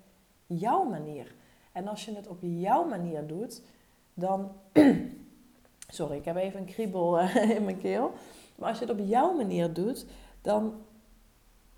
jouw 0.46 0.84
manier. 0.84 1.34
En 1.72 1.88
als 1.88 2.04
je 2.04 2.14
het 2.14 2.26
op 2.26 2.38
jouw 2.40 2.88
manier 2.88 3.26
doet, 3.26 3.62
dan 4.14 4.52
Sorry, 5.92 6.16
ik 6.16 6.24
heb 6.24 6.36
even 6.36 6.60
een 6.60 6.66
kriebel 6.66 7.18
eh, 7.18 7.50
in 7.56 7.64
mijn 7.64 7.78
keel. 7.78 8.12
Maar 8.56 8.68
als 8.68 8.78
je 8.78 8.84
het 8.84 9.00
op 9.00 9.06
jouw 9.06 9.32
manier 9.32 9.72
doet, 9.72 10.06
dan 10.40 10.74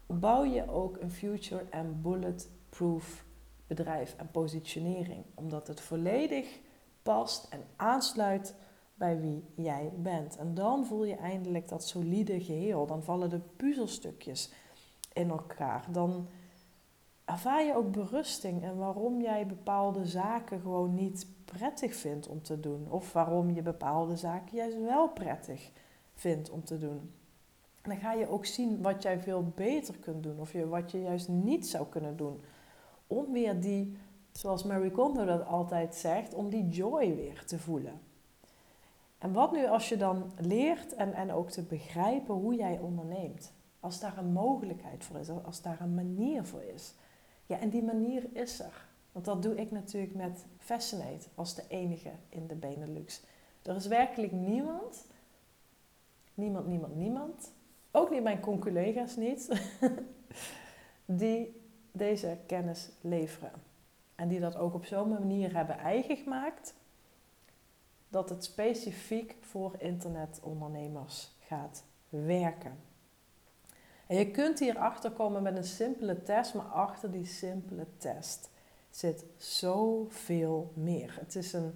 bouw 0.07 0.45
je 0.45 0.71
ook 0.71 0.97
een 1.01 1.11
future 1.11 1.65
en 1.71 2.01
bulletproof 2.03 3.25
bedrijf 3.67 4.15
en 4.17 4.31
positionering. 4.31 5.25
Omdat 5.35 5.67
het 5.67 5.81
volledig 5.81 6.61
past 7.03 7.47
en 7.51 7.61
aansluit 7.77 8.55
bij 8.95 9.21
wie 9.21 9.45
jij 9.55 9.93
bent. 9.97 10.37
En 10.37 10.55
dan 10.55 10.87
voel 10.87 11.05
je 11.05 11.17
eindelijk 11.17 11.69
dat 11.69 11.85
solide 11.85 12.41
geheel. 12.41 12.87
Dan 12.87 13.03
vallen 13.03 13.31
de 13.31 13.41
puzzelstukjes 13.57 14.53
in 15.13 15.31
elkaar. 15.31 15.87
Dan 15.91 16.29
ervaar 17.25 17.65
je 17.65 17.77
ook 17.77 17.93
berusting 17.93 18.63
en 18.63 18.77
waarom 18.77 19.21
jij 19.21 19.47
bepaalde 19.47 20.07
zaken 20.07 20.61
gewoon 20.61 20.95
niet 20.95 21.27
prettig 21.45 21.95
vindt 21.95 22.29
om 22.29 22.43
te 22.43 22.61
doen. 22.61 22.91
Of 22.91 23.13
waarom 23.13 23.51
je 23.51 23.63
bepaalde 23.63 24.17
zaken 24.17 24.57
juist 24.57 24.81
wel 24.81 25.09
prettig 25.09 25.71
vindt 26.15 26.51
om 26.51 26.65
te 26.65 26.79
doen. 26.79 27.13
En 27.83 27.91
dan 27.91 27.99
ga 27.99 28.13
je 28.13 28.29
ook 28.29 28.47
zien 28.47 28.83
wat 28.83 29.03
jij 29.03 29.21
veel 29.21 29.53
beter 29.55 29.99
kunt 29.99 30.23
doen 30.23 30.41
of 30.41 30.53
je, 30.53 30.69
wat 30.69 30.91
je 30.91 31.01
juist 31.01 31.29
niet 31.29 31.67
zou 31.67 31.87
kunnen 31.87 32.17
doen. 32.17 32.41
Om 33.07 33.33
weer 33.33 33.61
die, 33.61 33.97
zoals 34.33 34.65
Mary 34.65 34.91
Kondo 34.91 35.25
dat 35.25 35.47
altijd 35.47 35.95
zegt, 35.95 36.35
om 36.35 36.51
die 36.51 36.69
joy 36.69 37.15
weer 37.15 37.45
te 37.45 37.59
voelen. 37.59 38.01
En 39.19 39.33
wat 39.33 39.53
nu 39.53 39.67
als 39.67 39.89
je 39.89 39.97
dan 39.97 40.33
leert 40.37 40.95
en, 40.95 41.13
en 41.13 41.33
ook 41.33 41.51
te 41.51 41.63
begrijpen 41.63 42.35
hoe 42.35 42.55
jij 42.55 42.79
onderneemt? 42.79 43.53
Als 43.81 44.01
daar 44.01 44.19
een 44.19 44.33
mogelijkheid 44.33 45.05
voor 45.05 45.19
is, 45.19 45.31
als 45.45 45.63
daar 45.63 45.81
een 45.81 45.95
manier 45.95 46.45
voor 46.45 46.63
is. 46.63 46.95
Ja, 47.47 47.59
en 47.59 47.71
die 47.71 47.83
manier 47.83 48.27
is 48.33 48.61
er. 48.61 48.87
Want 49.13 49.25
dat 49.25 49.43
doe 49.43 49.57
ik 49.57 49.71
natuurlijk 49.71 50.15
met 50.15 50.47
Fascinate 50.59 51.29
als 51.35 51.55
de 51.55 51.65
enige 51.69 52.13
in 52.29 52.47
de 52.47 52.55
Benelux. 52.55 53.23
Er 53.63 53.77
is 53.77 53.87
werkelijk 53.87 54.33
niemand, 54.33 55.07
niemand, 56.35 56.67
niemand, 56.67 56.97
niemand, 56.97 57.53
ook 57.91 58.11
niet 58.11 58.23
mijn 58.23 58.41
conculega's 58.41 59.17
niet, 59.17 59.49
die 61.05 61.63
deze 61.93 62.39
kennis 62.47 62.91
leveren. 63.01 63.53
En 64.15 64.29
die 64.29 64.41
dat 64.41 64.57
ook 64.57 64.75
op 64.75 64.85
zo'n 64.85 65.09
manier 65.09 65.55
hebben 65.55 65.79
eigen 65.79 66.17
gemaakt 66.17 66.75
dat 68.09 68.29
het 68.29 68.45
specifiek 68.45 69.37
voor 69.41 69.75
internetondernemers 69.79 71.35
gaat 71.39 71.85
werken. 72.09 72.79
En 74.07 74.17
je 74.17 74.31
kunt 74.31 74.59
hierachter 74.59 75.11
komen 75.11 75.43
met 75.43 75.57
een 75.57 75.65
simpele 75.65 76.23
test, 76.23 76.55
maar 76.55 76.65
achter 76.65 77.11
die 77.11 77.27
simpele 77.27 77.87
test 77.97 78.51
zit 78.91 79.25
zoveel 79.37 80.73
meer. 80.75 81.17
Het 81.21 81.35
is 81.35 81.53
een 81.53 81.75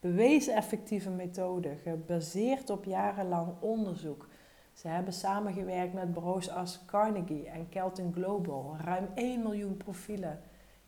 bewezen 0.00 0.54
effectieve 0.54 1.10
methode, 1.10 1.76
gebaseerd 1.82 2.70
op 2.70 2.84
jarenlang 2.84 3.52
onderzoek. 3.60 4.28
Ze 4.72 4.88
hebben 4.88 5.12
samengewerkt 5.12 5.92
met 5.92 6.14
bureaus 6.14 6.50
als 6.50 6.80
Carnegie 6.86 7.48
en 7.48 7.68
Kelton 7.68 8.12
Global, 8.12 8.76
ruim 8.80 9.08
1 9.14 9.42
miljoen 9.42 9.76
profielen 9.76 10.40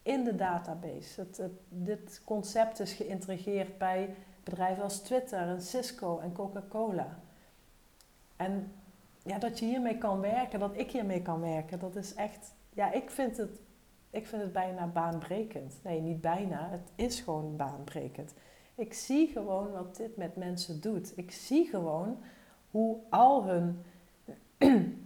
in 0.03 0.25
de 0.25 0.35
database. 0.35 1.27
Dit 1.69 2.21
concept 2.25 2.81
is 2.81 2.93
geïntegreerd 2.93 3.79
bij 3.79 4.15
bedrijven 4.45 4.83
als 4.83 5.01
Twitter 5.01 5.49
en 5.49 5.63
Cisco 5.63 6.19
en 6.19 6.33
Coca-Cola. 6.33 7.19
En 8.37 8.73
ja, 9.27 9.39
dat 9.39 9.59
je 9.59 9.67
hiermee 9.67 9.99
kan 9.99 10.21
werken, 10.21 10.59
dat 10.59 10.79
ik 10.79 10.91
hiermee 10.91 11.23
kan 11.23 11.41
werken, 11.41 11.79
dat 11.79 11.97
is 11.97 12.15
echt, 12.15 12.55
ja, 12.73 12.93
ik 12.93 13.11
vind 13.11 13.37
het, 13.37 13.61
ik 14.11 14.27
vind 14.27 14.43
het 14.43 14.53
bijna 14.53 14.87
baanbrekend. 14.87 15.81
Nee, 15.83 16.01
niet 16.01 16.21
bijna, 16.21 16.69
het 16.71 16.93
is 16.95 17.21
gewoon 17.21 17.57
baanbrekend. 17.57 18.35
Ik 18.75 18.95
zie 18.95 19.29
gewoon 19.29 19.73
wat 19.73 19.97
dit 19.97 20.17
met 20.17 20.37
mensen 20.37 20.81
doet. 20.81 21.13
Ik 21.17 21.31
zie 21.31 21.67
gewoon 21.67 22.19
hoe 22.71 22.99
al 23.11 23.45
hun 23.45 23.83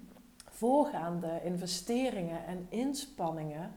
voorgaande 0.60 1.40
investeringen 1.44 2.46
en 2.46 2.66
inspanningen 2.68 3.72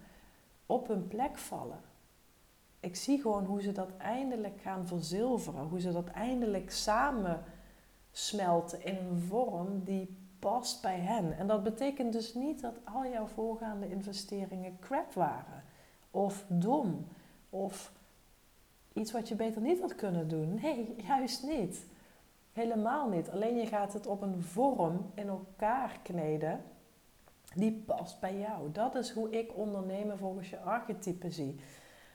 op 0.66 0.88
hun 0.88 1.08
plek 1.08 1.38
vallen 1.38 1.80
ik 2.84 2.96
zie 2.96 3.22
gewoon 3.22 3.46
hoe 3.46 3.62
ze 3.62 3.72
dat 3.72 3.90
eindelijk 3.98 4.62
gaan 4.62 4.88
verzilveren. 4.88 5.68
Hoe 5.68 5.80
ze 5.80 5.92
dat 5.92 6.08
eindelijk 6.08 6.72
samen 6.72 7.44
smelten 8.12 8.86
in 8.86 8.96
een 8.96 9.20
vorm 9.20 9.84
die 9.84 10.18
past 10.44 10.82
bij 10.82 11.00
hen. 11.00 11.38
En 11.38 11.48
dat 11.48 11.64
betekent 11.64 12.14
dus 12.14 12.34
niet 12.34 12.62
dat 12.62 12.80
al 12.84 13.06
jouw 13.06 13.26
voorgaande 13.26 13.90
investeringen 13.90 14.78
crap 14.80 15.14
waren. 15.14 15.64
Of 16.12 16.46
dom. 16.48 17.08
Of 17.50 17.92
iets 18.94 19.12
wat 19.12 19.28
je 19.28 19.36
beter 19.36 19.62
niet 19.62 19.82
had 19.82 19.96
kunnen 19.96 20.28
doen. 20.28 20.54
Nee, 20.62 20.96
juist 21.08 21.44
niet. 21.44 21.86
Helemaal 22.54 23.10
niet. 23.10 23.30
Alleen 23.30 23.56
je 23.56 23.66
gaat 23.66 23.94
het 23.94 24.08
op 24.08 24.22
een 24.22 24.42
vorm 24.42 25.12
in 25.14 25.28
elkaar 25.28 26.00
kneden 26.04 26.62
die 27.56 27.84
past 27.86 28.20
bij 28.20 28.38
jou. 28.38 28.72
Dat 28.72 28.96
is 28.96 29.12
hoe 29.12 29.30
ik 29.30 29.58
ondernemen 29.58 30.18
volgens 30.18 30.50
je 30.50 30.60
archetype 30.60 31.32
zie. 31.32 31.60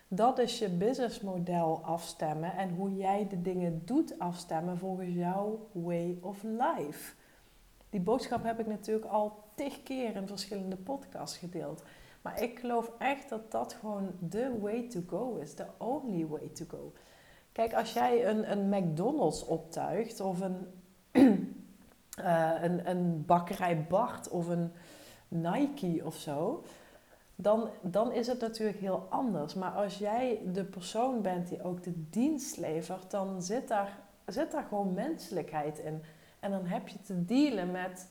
Dat 0.09 0.39
is 0.39 0.59
je 0.59 0.69
businessmodel 0.69 1.81
afstemmen 1.83 2.57
en 2.57 2.71
hoe 2.71 2.97
jij 2.97 3.29
de 3.29 3.43
dingen 3.43 3.83
doet 3.85 4.19
afstemmen 4.19 4.79
volgens 4.79 5.15
jouw 5.15 5.69
way 5.73 6.19
of 6.21 6.43
life. 6.43 7.15
Die 7.91 8.01
boodschap 8.01 8.43
heb 8.45 8.59
ik 8.59 8.67
natuurlijk 8.67 9.07
al 9.07 9.45
tig 9.55 9.83
keer 9.83 10.17
in 10.17 10.27
verschillende 10.27 10.77
podcasts 10.77 11.37
gedeeld. 11.39 11.83
Maar 12.23 12.43
ik 12.43 12.59
geloof 12.59 12.91
echt 12.99 13.29
dat 13.29 13.51
dat 13.51 13.73
gewoon 13.73 14.13
de 14.19 14.59
way 14.61 14.89
to 14.89 15.01
go 15.07 15.37
is. 15.37 15.55
De 15.55 15.67
only 15.79 16.27
way 16.27 16.49
to 16.49 16.65
go. 16.69 16.93
Kijk, 17.53 17.75
als 17.75 17.93
jij 17.93 18.27
een, 18.27 18.51
een 18.51 18.69
McDonald's 18.69 19.45
optuigt 19.47 20.21
of 20.21 20.41
een, 20.41 20.67
uh, 22.19 22.63
een, 22.67 22.91
een 22.91 23.25
bakkerij 23.27 23.87
Bart 23.89 24.29
of 24.29 24.49
een 24.49 24.73
Nike 25.29 26.01
of 26.05 26.17
zo 26.17 26.65
dan, 27.41 27.69
dan 27.83 28.13
is 28.13 28.27
het 28.27 28.41
natuurlijk 28.41 28.79
heel 28.79 29.07
anders. 29.09 29.55
Maar 29.55 29.71
als 29.71 29.99
jij 29.99 30.41
de 30.53 30.65
persoon 30.65 31.23
bent 31.23 31.49
die 31.49 31.63
ook 31.63 31.83
de 31.83 32.09
dienst 32.11 32.57
levert, 32.57 33.11
dan 33.11 33.43
zit 33.43 33.69
daar, 33.69 33.99
zit 34.27 34.51
daar 34.51 34.65
gewoon 34.69 34.95
menselijkheid 34.95 35.79
in. 35.79 36.03
En 36.41 36.51
dan 36.51 36.67
heb 36.67 36.89
je 36.89 37.03
te 37.03 37.25
dealen 37.25 37.71
met 37.71 38.11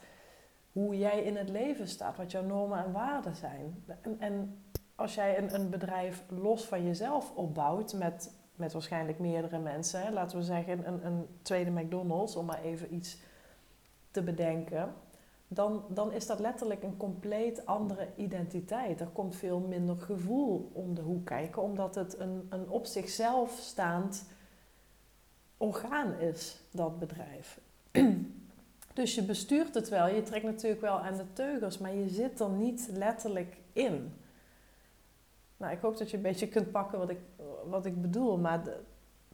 hoe 0.71 0.97
jij 0.97 1.23
in 1.23 1.35
het 1.35 1.49
leven 1.49 1.87
staat, 1.87 2.17
wat 2.17 2.31
jouw 2.31 2.43
normen 2.43 2.85
en 2.85 2.91
waarden 2.91 3.35
zijn. 3.35 3.83
En, 4.01 4.19
en 4.19 4.61
als 4.95 5.15
jij 5.15 5.37
een, 5.37 5.53
een 5.53 5.69
bedrijf 5.69 6.23
los 6.29 6.65
van 6.65 6.85
jezelf 6.85 7.35
opbouwt 7.35 7.93
met, 7.93 8.33
met 8.55 8.73
waarschijnlijk 8.73 9.19
meerdere 9.19 9.59
mensen, 9.59 10.13
laten 10.13 10.37
we 10.37 10.43
zeggen 10.43 10.87
een, 10.87 11.05
een 11.05 11.27
tweede 11.41 11.71
McDonald's, 11.71 12.35
om 12.35 12.45
maar 12.45 12.61
even 12.61 12.93
iets 12.93 13.17
te 14.11 14.21
bedenken 14.21 14.93
dan, 15.47 15.85
dan 15.89 16.11
is 16.11 16.27
dat 16.27 16.39
letterlijk 16.39 16.83
een 16.83 16.97
compleet 16.97 17.65
andere 17.65 18.07
identiteit. 18.15 19.01
Er 19.01 19.07
komt 19.07 19.35
veel 19.35 19.59
minder 19.59 19.97
gevoel 19.97 20.71
om 20.73 20.95
de 20.95 21.01
hoek 21.01 21.25
kijken, 21.25 21.61
omdat 21.61 21.95
het 21.95 22.19
een, 22.19 22.47
een 22.49 22.69
op 22.69 22.85
zichzelf 22.85 23.57
staand 23.61 24.25
orgaan 25.57 26.13
is, 26.19 26.61
dat 26.71 26.99
bedrijf. 26.99 27.59
Dus 28.93 29.15
je 29.15 29.23
bestuurt 29.23 29.73
het 29.73 29.89
wel, 29.89 30.07
je 30.07 30.23
trekt 30.23 30.45
natuurlijk 30.45 30.81
wel 30.81 30.99
aan 30.99 31.17
de 31.17 31.33
teugels, 31.33 31.77
maar 31.77 31.93
je 31.93 32.09
zit 32.09 32.39
er 32.39 32.49
niet 32.49 32.89
letterlijk 32.91 33.57
in. 33.73 34.13
Nou, 35.57 35.73
ik 35.73 35.79
hoop 35.79 35.97
dat 35.97 36.11
je 36.11 36.17
een 36.17 36.23
beetje 36.23 36.47
kunt 36.47 36.71
pakken 36.71 36.99
wat 36.99 37.09
ik, 37.09 37.19
wat 37.69 37.85
ik 37.85 38.01
bedoel, 38.01 38.37
maar 38.37 38.63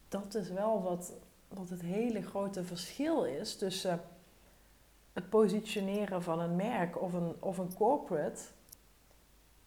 dat 0.08 0.34
is 0.34 0.50
wel 0.50 0.82
wat, 0.82 1.12
wat 1.48 1.68
het 1.68 1.82
hele 1.82 2.22
grote 2.22 2.64
verschil 2.64 3.24
is 3.24 3.56
tussen 3.56 4.00
het 5.12 5.28
positioneren 5.28 6.22
van 6.22 6.40
een 6.40 6.56
merk 6.56 7.02
of 7.02 7.12
een, 7.12 7.34
of 7.38 7.58
een 7.58 7.74
corporate, 7.74 8.42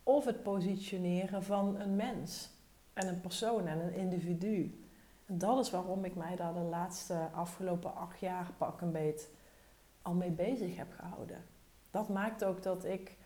of 0.03 0.25
het 0.25 0.43
positioneren 0.43 1.43
van 1.43 1.79
een 1.79 1.95
mens 1.95 2.49
en 2.93 3.07
een 3.07 3.21
persoon 3.21 3.67
en 3.67 3.79
een 3.79 3.93
individu. 3.93 4.86
En 5.27 5.37
dat 5.37 5.65
is 5.65 5.71
waarom 5.71 6.05
ik 6.05 6.15
mij 6.15 6.35
daar 6.35 6.53
de 6.53 6.59
laatste 6.59 7.29
afgelopen 7.33 7.95
acht 7.95 8.19
jaar 8.19 8.51
pak 8.57 8.81
een 8.81 8.91
beet 8.91 9.29
al 10.01 10.13
mee 10.13 10.31
bezig 10.31 10.77
heb 10.77 10.93
gehouden. 10.99 11.43
Dat 11.91 12.09
maakt 12.09 12.43
ook 12.43 12.63
dat 12.63 12.85
ik 12.85 13.17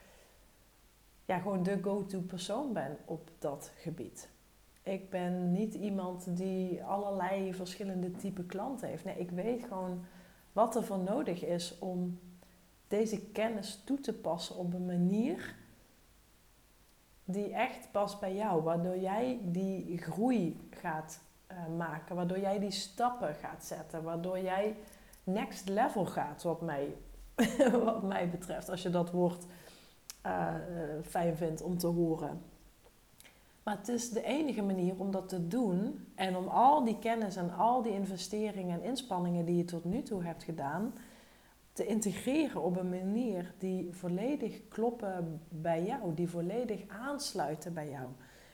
ja, 1.25 1.39
gewoon 1.39 1.63
de 1.63 1.79
go-to 1.81 2.19
persoon 2.19 2.73
ben 2.73 2.97
op 3.05 3.29
dat 3.39 3.71
gebied. 3.75 4.29
Ik 4.83 5.09
ben 5.09 5.51
niet 5.51 5.73
iemand 5.73 6.37
die 6.37 6.83
allerlei 6.83 7.53
verschillende 7.53 8.11
type 8.11 8.43
klanten 8.43 8.87
heeft. 8.87 9.03
Nee, 9.03 9.19
ik 9.19 9.31
weet 9.31 9.63
gewoon 9.63 10.05
wat 10.51 10.75
er 10.75 10.83
voor 10.83 10.99
nodig 10.99 11.45
is 11.45 11.79
om 11.79 12.19
deze 12.87 13.21
kennis 13.31 13.81
toe 13.85 13.99
te 13.99 14.13
passen 14.13 14.55
op 14.55 14.73
een 14.73 14.85
manier 14.85 15.55
die 17.23 17.53
echt 17.53 17.91
past 17.91 18.19
bij 18.19 18.35
jou, 18.35 18.63
waardoor 18.63 18.97
jij 18.97 19.39
die 19.43 19.97
groei 19.97 20.67
gaat 20.69 21.21
uh, 21.51 21.77
maken, 21.77 22.15
waardoor 22.15 22.39
jij 22.39 22.59
die 22.59 22.71
stappen 22.71 23.35
gaat 23.35 23.65
zetten, 23.65 24.03
waardoor 24.03 24.39
jij 24.39 24.75
next 25.23 25.69
level 25.69 26.05
gaat, 26.05 26.43
wat 26.43 26.61
mij, 26.61 26.95
wat 27.83 28.03
mij 28.03 28.29
betreft, 28.29 28.69
als 28.69 28.81
je 28.81 28.89
dat 28.89 29.11
woord 29.11 29.45
uh, 30.25 30.53
fijn 31.03 31.35
vindt 31.35 31.61
om 31.61 31.77
te 31.77 31.87
horen. 31.87 32.41
Maar 33.63 33.77
het 33.77 33.87
is 33.87 34.09
de 34.09 34.23
enige 34.23 34.61
manier 34.61 34.93
om 34.97 35.11
dat 35.11 35.29
te 35.29 35.47
doen 35.47 36.07
en 36.15 36.35
om 36.35 36.47
al 36.47 36.83
die 36.83 36.99
kennis 36.99 37.35
en 37.35 37.53
al 37.53 37.81
die 37.81 37.93
investeringen 37.93 38.81
en 38.81 38.87
inspanningen 38.87 39.45
die 39.45 39.57
je 39.57 39.65
tot 39.65 39.85
nu 39.85 40.01
toe 40.01 40.23
hebt 40.23 40.43
gedaan, 40.43 40.93
te 41.73 41.85
integreren 41.85 42.63
op 42.63 42.77
een 42.77 42.89
manier 42.89 43.53
die 43.57 43.93
volledig 43.93 44.67
kloppen 44.67 45.41
bij 45.49 45.83
jou, 45.83 46.13
die 46.13 46.29
volledig 46.29 46.81
aansluiten 46.87 47.73
bij 47.73 47.89
jou. 47.89 48.07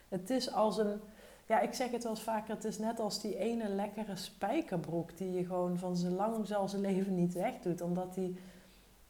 Het 0.08 0.30
is 0.30 0.52
als 0.52 0.78
een, 0.78 1.00
ja, 1.48 1.60
ik 1.60 1.74
zeg 1.74 1.92
het 1.92 2.04
wel 2.04 2.12
eens 2.12 2.22
vaker, 2.22 2.56
het 2.56 2.64
is 2.64 2.78
net 2.78 3.00
als 3.00 3.22
die 3.22 3.38
ene 3.38 3.70
lekkere 3.70 4.16
spijkerbroek 4.16 5.18
die 5.18 5.32
je 5.32 5.46
gewoon 5.46 5.78
van 5.78 5.98
zijn 5.98 6.14
lang 6.14 6.48
zal 6.48 6.68
zijn 6.68 6.82
leven 6.82 7.16
niet 7.16 7.34
wegdoet, 7.34 7.82
omdat 7.82 8.14
die, 8.14 8.38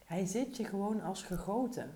hij 0.03 0.25
zit 0.25 0.57
je 0.57 0.63
gewoon 0.63 1.01
als 1.01 1.23
gegoten. 1.23 1.91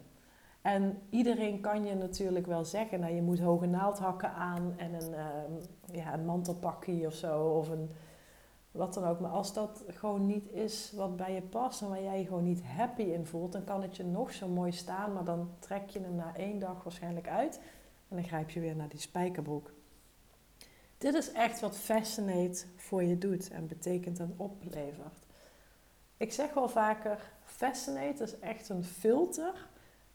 En 0.61 1.01
iedereen 1.09 1.61
kan 1.61 1.85
je 1.85 1.95
natuurlijk 1.95 2.45
wel 2.45 2.65
zeggen, 2.65 2.99
nou 2.99 3.13
je 3.13 3.21
moet 3.21 3.39
hoge 3.39 3.65
naaldhakken 3.65 4.33
aan 4.33 4.73
en 4.77 4.93
een, 4.93 5.11
uh, 5.11 5.95
ja, 5.95 6.13
een 6.13 6.25
mantelpakje 6.25 7.05
of 7.05 7.13
zo, 7.13 7.43
of 7.43 7.69
een 7.69 7.89
wat 8.71 8.93
dan 8.93 9.03
ook. 9.03 9.19
Maar 9.19 9.31
als 9.31 9.53
dat 9.53 9.83
gewoon 9.87 10.25
niet 10.25 10.51
is 10.51 10.93
wat 10.95 11.15
bij 11.15 11.33
je 11.33 11.41
past 11.41 11.81
en 11.81 11.89
waar 11.89 12.03
jij 12.03 12.19
je 12.19 12.25
gewoon 12.25 12.43
niet 12.43 12.63
happy 12.63 13.01
in 13.01 13.25
voelt, 13.25 13.51
dan 13.51 13.63
kan 13.63 13.81
het 13.81 13.97
je 13.97 14.03
nog 14.03 14.33
zo 14.33 14.47
mooi 14.47 14.71
staan, 14.71 15.13
maar 15.13 15.23
dan 15.23 15.49
trek 15.59 15.89
je 15.89 15.99
hem 15.99 16.15
na 16.15 16.35
één 16.35 16.59
dag 16.59 16.83
waarschijnlijk 16.83 17.27
uit 17.27 17.61
en 18.07 18.15
dan 18.15 18.25
grijp 18.25 18.49
je 18.49 18.59
weer 18.59 18.75
naar 18.75 18.89
die 18.89 18.99
spijkerbroek. 18.99 19.71
Dit 21.01 21.13
is 21.13 21.31
echt 21.31 21.59
wat 21.59 21.77
Fascinate 21.77 22.65
voor 22.75 23.03
je 23.03 23.17
doet 23.17 23.49
en 23.49 23.67
betekent 23.67 24.19
en 24.19 24.33
oplevert. 24.37 25.19
Ik 26.17 26.31
zeg 26.31 26.53
wel 26.53 26.69
vaker, 26.69 27.31
Fascinate 27.43 28.23
is 28.23 28.39
echt 28.39 28.69
een 28.69 28.83
filter 28.83 29.67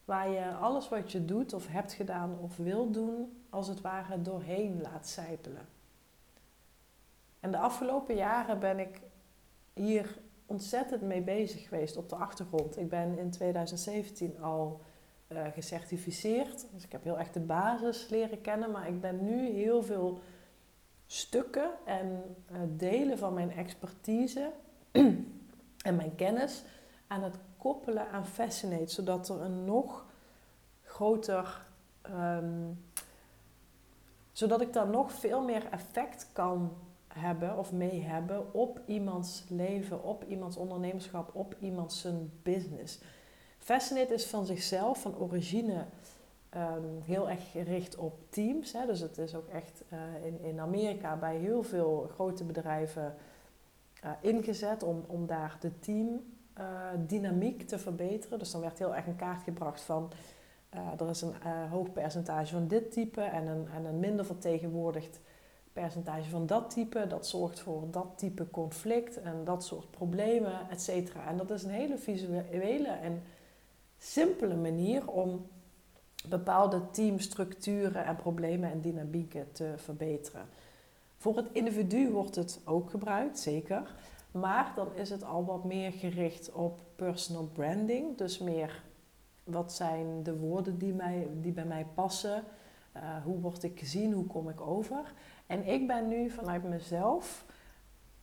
waar 0.05 0.28
je 0.28 0.55
alles 0.55 0.88
wat 0.88 1.12
je 1.12 1.25
doet 1.25 1.52
of 1.52 1.66
hebt 1.69 1.93
gedaan 1.93 2.38
of 2.38 2.57
wil 2.57 2.90
doen, 2.90 3.43
als 3.50 3.69
het 3.69 3.81
ware 3.81 4.23
doorheen 4.23 4.81
laat 4.81 5.09
sijpelen. 5.09 5.69
En 7.40 7.50
de 7.50 7.59
afgelopen 7.59 8.14
jaren 8.14 8.59
ben 8.59 8.78
ik 8.78 9.00
hier 9.73 10.19
ontzettend 10.47 11.02
mee 11.02 11.23
bezig 11.23 11.69
geweest 11.69 11.97
op 11.97 12.09
de 12.09 12.16
achtergrond. 12.16 12.78
Ik 12.78 12.88
ben 12.88 13.19
in 13.19 13.31
2017 13.31 14.40
al 14.40 14.81
uh, 15.28 15.47
gecertificeerd. 15.55 16.66
Dus 16.73 16.85
ik 16.85 16.93
heb 16.93 17.05
heel 17.05 17.19
echt 17.19 17.35
de 17.35 17.40
basis 17.40 18.09
leren 18.09 18.40
kennen. 18.40 18.71
Maar 18.71 18.88
ik 18.88 19.00
ben 19.00 19.25
nu 19.25 19.50
heel 19.50 19.83
veel 19.83 20.21
stukken 21.07 21.71
en 21.85 22.37
uh, 22.53 22.59
delen 22.69 23.19
van 23.19 23.35
mijn 23.35 23.51
expertise 23.51 24.53
en 25.89 25.97
mijn 25.97 26.15
kennis 26.15 26.63
aan 27.07 27.23
het 27.23 27.37
koppelen 27.57 28.11
aan 28.11 28.27
Fascinate. 28.27 28.93
Zodat 28.93 29.29
er 29.29 29.41
een 29.41 29.65
nog 29.65 30.07
groter... 30.83 31.65
Um, 32.11 32.85
zodat 34.33 34.61
ik 34.61 34.73
daar 34.73 34.89
nog 34.89 35.13
veel 35.13 35.43
meer 35.43 35.69
effect 35.71 36.29
kan 36.33 36.77
hebben 37.09 37.59
of 37.59 37.73
mee 37.73 38.03
hebben 38.03 38.55
op 38.55 38.81
iemands 38.87 39.45
leven, 39.49 40.03
op 40.03 40.25
iemands 40.29 40.57
ondernemerschap, 40.57 41.35
op 41.35 41.57
iemands 41.61 42.01
zijn 42.01 42.33
business. 42.43 42.99
Fascinate 43.59 44.15
is 44.15 44.27
van 44.27 44.47
zichzelf, 44.47 45.01
van 45.01 45.17
origine, 45.19 45.85
ehm, 46.49 47.00
heel 47.05 47.31
erg 47.31 47.50
gericht 47.50 47.97
op 47.97 48.19
teams. 48.31 48.73
Hè. 48.73 48.87
Dus 48.87 49.00
het 49.00 49.19
is 49.19 49.35
ook 49.35 49.49
echt 49.49 49.85
uh, 49.93 50.26
in, 50.26 50.41
in 50.41 50.61
Amerika 50.61 51.17
bij 51.17 51.37
heel 51.37 51.62
veel 51.62 52.11
grote 52.15 52.45
bedrijven 52.45 53.15
uh, 54.05 54.11
ingezet 54.21 54.83
om, 54.83 55.05
om 55.07 55.26
daar 55.26 55.57
de 55.61 55.79
teamdynamiek 55.79 57.61
uh, 57.61 57.67
te 57.67 57.79
verbeteren. 57.79 58.38
Dus 58.38 58.50
dan 58.50 58.61
werd 58.61 58.79
heel 58.79 58.95
erg 58.95 59.07
een 59.07 59.17
kaart 59.17 59.43
gebracht 59.43 59.81
van 59.81 60.12
er 60.99 61.09
is 61.09 61.21
een 61.21 61.35
hoog 61.71 61.93
percentage 61.93 62.53
van 62.53 62.69
dit 62.69 62.93
type 62.93 63.21
en 63.21 63.47
een, 63.47 63.69
en 63.69 63.85
een 63.85 64.00
minder 64.00 64.25
vertegenwoordigd 64.25 65.21
percentage 65.81 66.31
van 66.31 66.47
dat 66.47 66.71
type, 66.71 67.07
dat 67.07 67.26
zorgt 67.26 67.61
voor 67.61 67.91
dat 67.91 68.07
type 68.17 68.50
conflict 68.50 69.21
en 69.21 69.45
dat 69.45 69.65
soort 69.65 69.91
problemen, 69.91 70.71
et 70.71 70.83
cetera. 70.83 71.26
En 71.26 71.37
dat 71.37 71.50
is 71.50 71.62
een 71.62 71.71
hele 71.71 71.99
visuele 71.99 72.88
en 72.88 73.23
simpele 73.99 74.57
manier 74.57 75.11
om 75.11 75.47
bepaalde 76.29 76.90
teamstructuren 76.90 78.05
en 78.05 78.16
problemen 78.16 78.70
en 78.70 78.81
dynamieken 78.81 79.52
te 79.52 79.72
verbeteren. 79.76 80.48
Voor 81.16 81.37
het 81.37 81.48
individu 81.52 82.11
wordt 82.11 82.35
het 82.35 82.61
ook 82.64 82.90
gebruikt, 82.90 83.38
zeker. 83.38 83.94
Maar 84.31 84.72
dan 84.74 84.94
is 84.94 85.11
het 85.11 85.24
al 85.24 85.44
wat 85.44 85.64
meer 85.64 85.92
gericht 85.92 86.52
op 86.52 86.81
personal 86.96 87.48
branding. 87.52 88.16
Dus 88.16 88.38
meer 88.38 88.83
wat 89.44 89.72
zijn 89.72 90.22
de 90.22 90.37
woorden 90.37 90.79
die, 90.79 90.92
mij, 90.92 91.29
die 91.40 91.52
bij 91.52 91.64
mij 91.64 91.87
passen. 91.94 92.44
Uh, 92.96 93.02
hoe 93.24 93.40
word 93.40 93.62
ik 93.62 93.79
gezien? 93.79 94.12
Hoe 94.12 94.26
kom 94.26 94.48
ik 94.48 94.61
over? 94.61 95.12
En 95.46 95.66
ik 95.66 95.87
ben 95.87 96.09
nu 96.09 96.31
vanuit 96.31 96.62
mezelf 96.62 97.44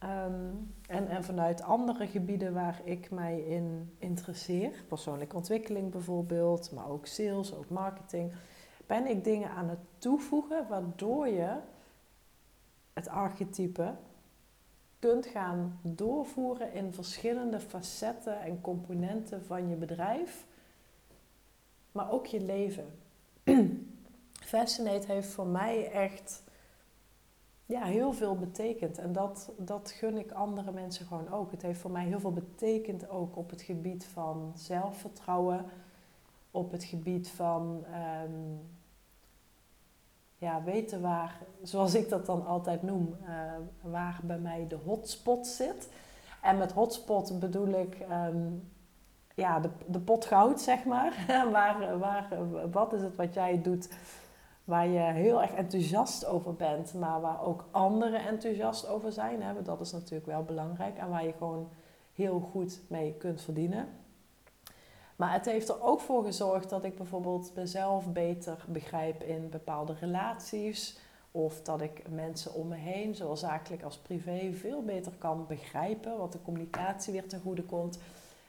um, 0.03 0.73
en, 0.87 1.07
en 1.07 1.23
vanuit 1.23 1.61
andere 1.61 2.07
gebieden 2.07 2.53
waar 2.53 2.81
ik 2.83 3.11
mij 3.11 3.39
in 3.39 3.95
interesseer, 3.97 4.83
persoonlijke 4.87 5.35
ontwikkeling 5.35 5.91
bijvoorbeeld, 5.91 6.71
maar 6.71 6.89
ook 6.89 7.05
sales, 7.05 7.55
ook 7.55 7.69
marketing, 7.69 8.31
ben 8.85 9.07
ik 9.07 9.23
dingen 9.23 9.49
aan 9.49 9.69
het 9.69 9.79
toevoegen 9.97 10.67
waardoor 10.67 11.27
je 11.27 11.57
het 12.93 13.07
archetype 13.07 13.93
kunt 14.99 15.25
gaan 15.25 15.79
doorvoeren 15.81 16.73
in 16.73 16.93
verschillende 16.93 17.59
facetten 17.59 18.41
en 18.41 18.61
componenten 18.61 19.45
van 19.45 19.69
je 19.69 19.75
bedrijf, 19.75 20.45
maar 21.91 22.11
ook 22.11 22.25
je 22.25 22.41
leven. 22.41 22.85
Fascinate 24.53 25.11
heeft 25.11 25.27
voor 25.27 25.47
mij 25.47 25.91
echt 25.91 26.43
ja, 27.65 27.83
heel 27.83 28.13
veel 28.13 28.35
betekend. 28.37 28.97
En 28.97 29.13
dat, 29.13 29.51
dat 29.57 29.91
gun 29.91 30.17
ik 30.17 30.31
andere 30.31 30.71
mensen 30.71 31.05
gewoon 31.05 31.31
ook. 31.31 31.51
Het 31.51 31.61
heeft 31.61 31.79
voor 31.79 31.91
mij 31.91 32.05
heel 32.05 32.19
veel 32.19 32.33
betekend 32.33 33.09
ook 33.09 33.37
op 33.37 33.49
het 33.49 33.61
gebied 33.61 34.05
van 34.05 34.51
zelfvertrouwen. 34.55 35.65
Op 36.51 36.71
het 36.71 36.83
gebied 36.83 37.29
van 37.29 37.85
ehm, 37.91 38.31
ja, 40.37 40.63
weten 40.63 41.01
waar, 41.01 41.39
zoals 41.61 41.95
ik 41.95 42.09
dat 42.09 42.25
dan 42.25 42.45
altijd 42.45 42.81
noem, 42.81 43.15
uh, 43.21 43.29
waar 43.81 44.19
bij 44.23 44.39
mij 44.39 44.65
de 44.67 44.77
hotspot 44.85 45.47
zit. 45.47 45.89
En 46.41 46.57
met 46.57 46.71
hotspot 46.71 47.39
bedoel 47.39 47.67
ik 47.67 47.99
ehm, 47.99 48.47
ja, 49.35 49.59
de, 49.59 49.69
de 49.87 49.99
pot 49.99 50.25
goud, 50.25 50.61
zeg 50.61 50.85
maar. 50.85 51.25
waar, 51.51 51.99
waar, 51.99 52.27
wat 52.71 52.93
is 52.93 53.01
het 53.01 53.15
wat 53.15 53.33
jij 53.33 53.61
doet 53.61 53.89
waar 54.63 54.87
je 54.87 54.99
heel 54.99 55.41
erg 55.41 55.51
enthousiast 55.51 56.25
over 56.25 56.55
bent, 56.55 56.93
maar 56.93 57.21
waar 57.21 57.45
ook 57.45 57.65
anderen 57.71 58.25
enthousiast 58.25 58.87
over 58.87 59.11
zijn. 59.11 59.41
Hè? 59.41 59.61
Dat 59.61 59.81
is 59.81 59.91
natuurlijk 59.91 60.25
wel 60.25 60.43
belangrijk 60.43 60.97
en 60.97 61.09
waar 61.09 61.25
je 61.25 61.33
gewoon 61.37 61.69
heel 62.13 62.39
goed 62.39 62.81
mee 62.87 63.13
kunt 63.13 63.41
verdienen. 63.41 63.87
Maar 65.15 65.33
het 65.33 65.45
heeft 65.45 65.69
er 65.69 65.81
ook 65.81 65.99
voor 65.99 66.23
gezorgd 66.23 66.69
dat 66.69 66.83
ik 66.83 66.95
bijvoorbeeld 66.95 67.51
mezelf 67.55 68.11
beter 68.11 68.65
begrijp 68.67 69.23
in 69.23 69.49
bepaalde 69.49 69.95
relaties. 69.99 70.97
Of 71.31 71.61
dat 71.61 71.81
ik 71.81 72.09
mensen 72.09 72.53
om 72.53 72.67
me 72.67 72.75
heen, 72.75 73.15
zowel 73.15 73.37
zakelijk 73.37 73.83
als 73.83 73.97
privé, 73.97 74.53
veel 74.53 74.83
beter 74.83 75.11
kan 75.17 75.45
begrijpen. 75.47 76.17
Wat 76.17 76.31
de 76.31 76.41
communicatie 76.41 77.13
weer 77.13 77.27
ten 77.27 77.41
goede 77.41 77.63
komt. 77.63 77.99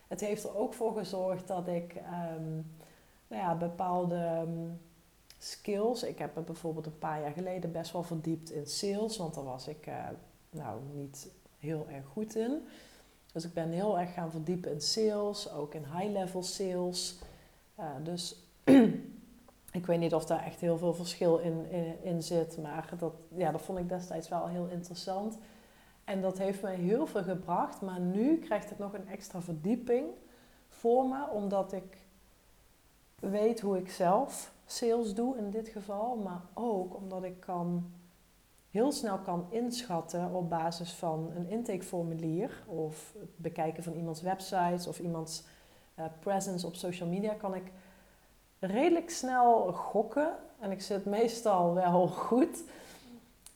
Het 0.08 0.20
heeft 0.20 0.44
er 0.44 0.56
ook 0.56 0.74
voor 0.74 0.96
gezorgd 0.96 1.48
dat 1.48 1.68
ik 1.68 1.94
um, 2.36 2.74
nou 3.26 3.42
ja, 3.42 3.54
bepaalde 3.54 4.40
um, 4.46 4.80
skills. 5.44 6.02
Ik 6.02 6.18
heb 6.18 6.34
me 6.34 6.42
bijvoorbeeld 6.42 6.86
een 6.86 6.98
paar 6.98 7.20
jaar 7.20 7.32
geleden 7.32 7.72
best 7.72 7.92
wel 7.92 8.02
verdiept 8.02 8.50
in 8.50 8.66
sales, 8.66 9.16
want 9.16 9.34
daar 9.34 9.44
was 9.44 9.68
ik 9.68 9.86
uh, 9.86 10.08
nou 10.50 10.80
niet 10.92 11.30
heel 11.58 11.86
erg 11.88 12.06
goed 12.06 12.36
in. 12.36 12.66
Dus 13.32 13.44
ik 13.44 13.52
ben 13.52 13.70
heel 13.70 13.98
erg 13.98 14.12
gaan 14.12 14.30
verdiepen 14.30 14.72
in 14.72 14.80
sales, 14.80 15.52
ook 15.52 15.74
in 15.74 15.84
high-level 15.84 16.42
sales. 16.42 17.18
Uh, 17.80 17.86
dus 18.02 18.36
ik 19.80 19.86
weet 19.86 19.98
niet 19.98 20.14
of 20.14 20.24
daar 20.24 20.44
echt 20.44 20.60
heel 20.60 20.78
veel 20.78 20.94
verschil 20.94 21.38
in, 21.38 21.70
in, 21.70 22.02
in, 22.02 22.22
zit, 22.22 22.58
maar 22.58 22.90
dat, 22.98 23.12
ja, 23.36 23.50
dat 23.50 23.62
vond 23.62 23.78
ik 23.78 23.88
destijds 23.88 24.28
wel 24.28 24.46
heel 24.46 24.66
interessant. 24.66 25.38
En 26.04 26.20
dat 26.20 26.38
heeft 26.38 26.62
mij 26.62 26.76
heel 26.76 27.06
veel 27.06 27.22
gebracht, 27.22 27.80
maar 27.80 28.00
nu 28.00 28.38
krijgt 28.38 28.68
het 28.68 28.78
nog 28.78 28.92
een 28.92 29.08
extra 29.08 29.40
verdieping 29.40 30.06
voor 30.68 31.08
me, 31.08 31.28
omdat 31.28 31.72
ik 31.72 31.98
weet 33.20 33.60
hoe 33.60 33.78
ik 33.78 33.90
zelf 33.90 34.53
sales 34.66 35.14
doe 35.14 35.36
in 35.36 35.50
dit 35.50 35.68
geval, 35.68 36.16
maar 36.16 36.40
ook 36.54 36.96
omdat 36.96 37.24
ik 37.24 37.40
kan, 37.40 37.92
heel 38.70 38.92
snel 38.92 39.18
kan 39.18 39.46
inschatten 39.50 40.34
op 40.34 40.50
basis 40.50 40.92
van 40.92 41.30
een 41.36 41.48
intakeformulier 41.48 42.62
of 42.66 43.14
het 43.18 43.36
bekijken 43.36 43.82
van 43.82 43.94
iemands 43.94 44.22
websites 44.22 44.86
of 44.86 44.98
iemands 44.98 45.44
uh, 45.98 46.04
presence 46.20 46.66
op 46.66 46.74
social 46.74 47.08
media, 47.08 47.34
kan 47.34 47.54
ik 47.54 47.72
redelijk 48.58 49.10
snel 49.10 49.72
gokken. 49.72 50.36
En 50.60 50.70
ik 50.70 50.82
zit 50.82 51.04
meestal 51.04 51.74
wel 51.74 52.08
goed 52.28 52.64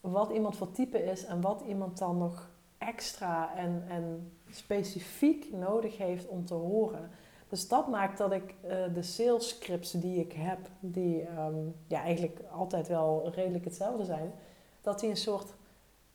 wat 0.00 0.30
iemand 0.30 0.56
voor 0.56 0.72
type 0.72 1.04
is 1.04 1.24
en 1.24 1.40
wat 1.40 1.62
iemand 1.66 1.98
dan 1.98 2.18
nog 2.18 2.48
extra 2.78 3.56
en, 3.56 3.84
en 3.88 4.32
specifiek 4.50 5.52
nodig 5.52 5.96
heeft 5.96 6.28
om 6.28 6.44
te 6.44 6.54
horen. 6.54 7.10
Dus 7.48 7.68
dat 7.68 7.88
maakt 7.88 8.18
dat 8.18 8.32
ik 8.32 8.54
uh, 8.64 8.70
de 8.94 9.02
sales 9.02 9.48
scripts 9.48 9.90
die 9.90 10.20
ik 10.20 10.32
heb, 10.32 10.58
die 10.80 11.22
ehm, 11.22 11.56
ja, 11.86 12.02
eigenlijk 12.02 12.40
altijd 12.50 12.88
wel 12.88 13.30
redelijk 13.34 13.64
hetzelfde 13.64 14.04
zijn, 14.04 14.32
dat 14.80 15.00
die 15.00 15.10
een 15.10 15.16
soort 15.16 15.54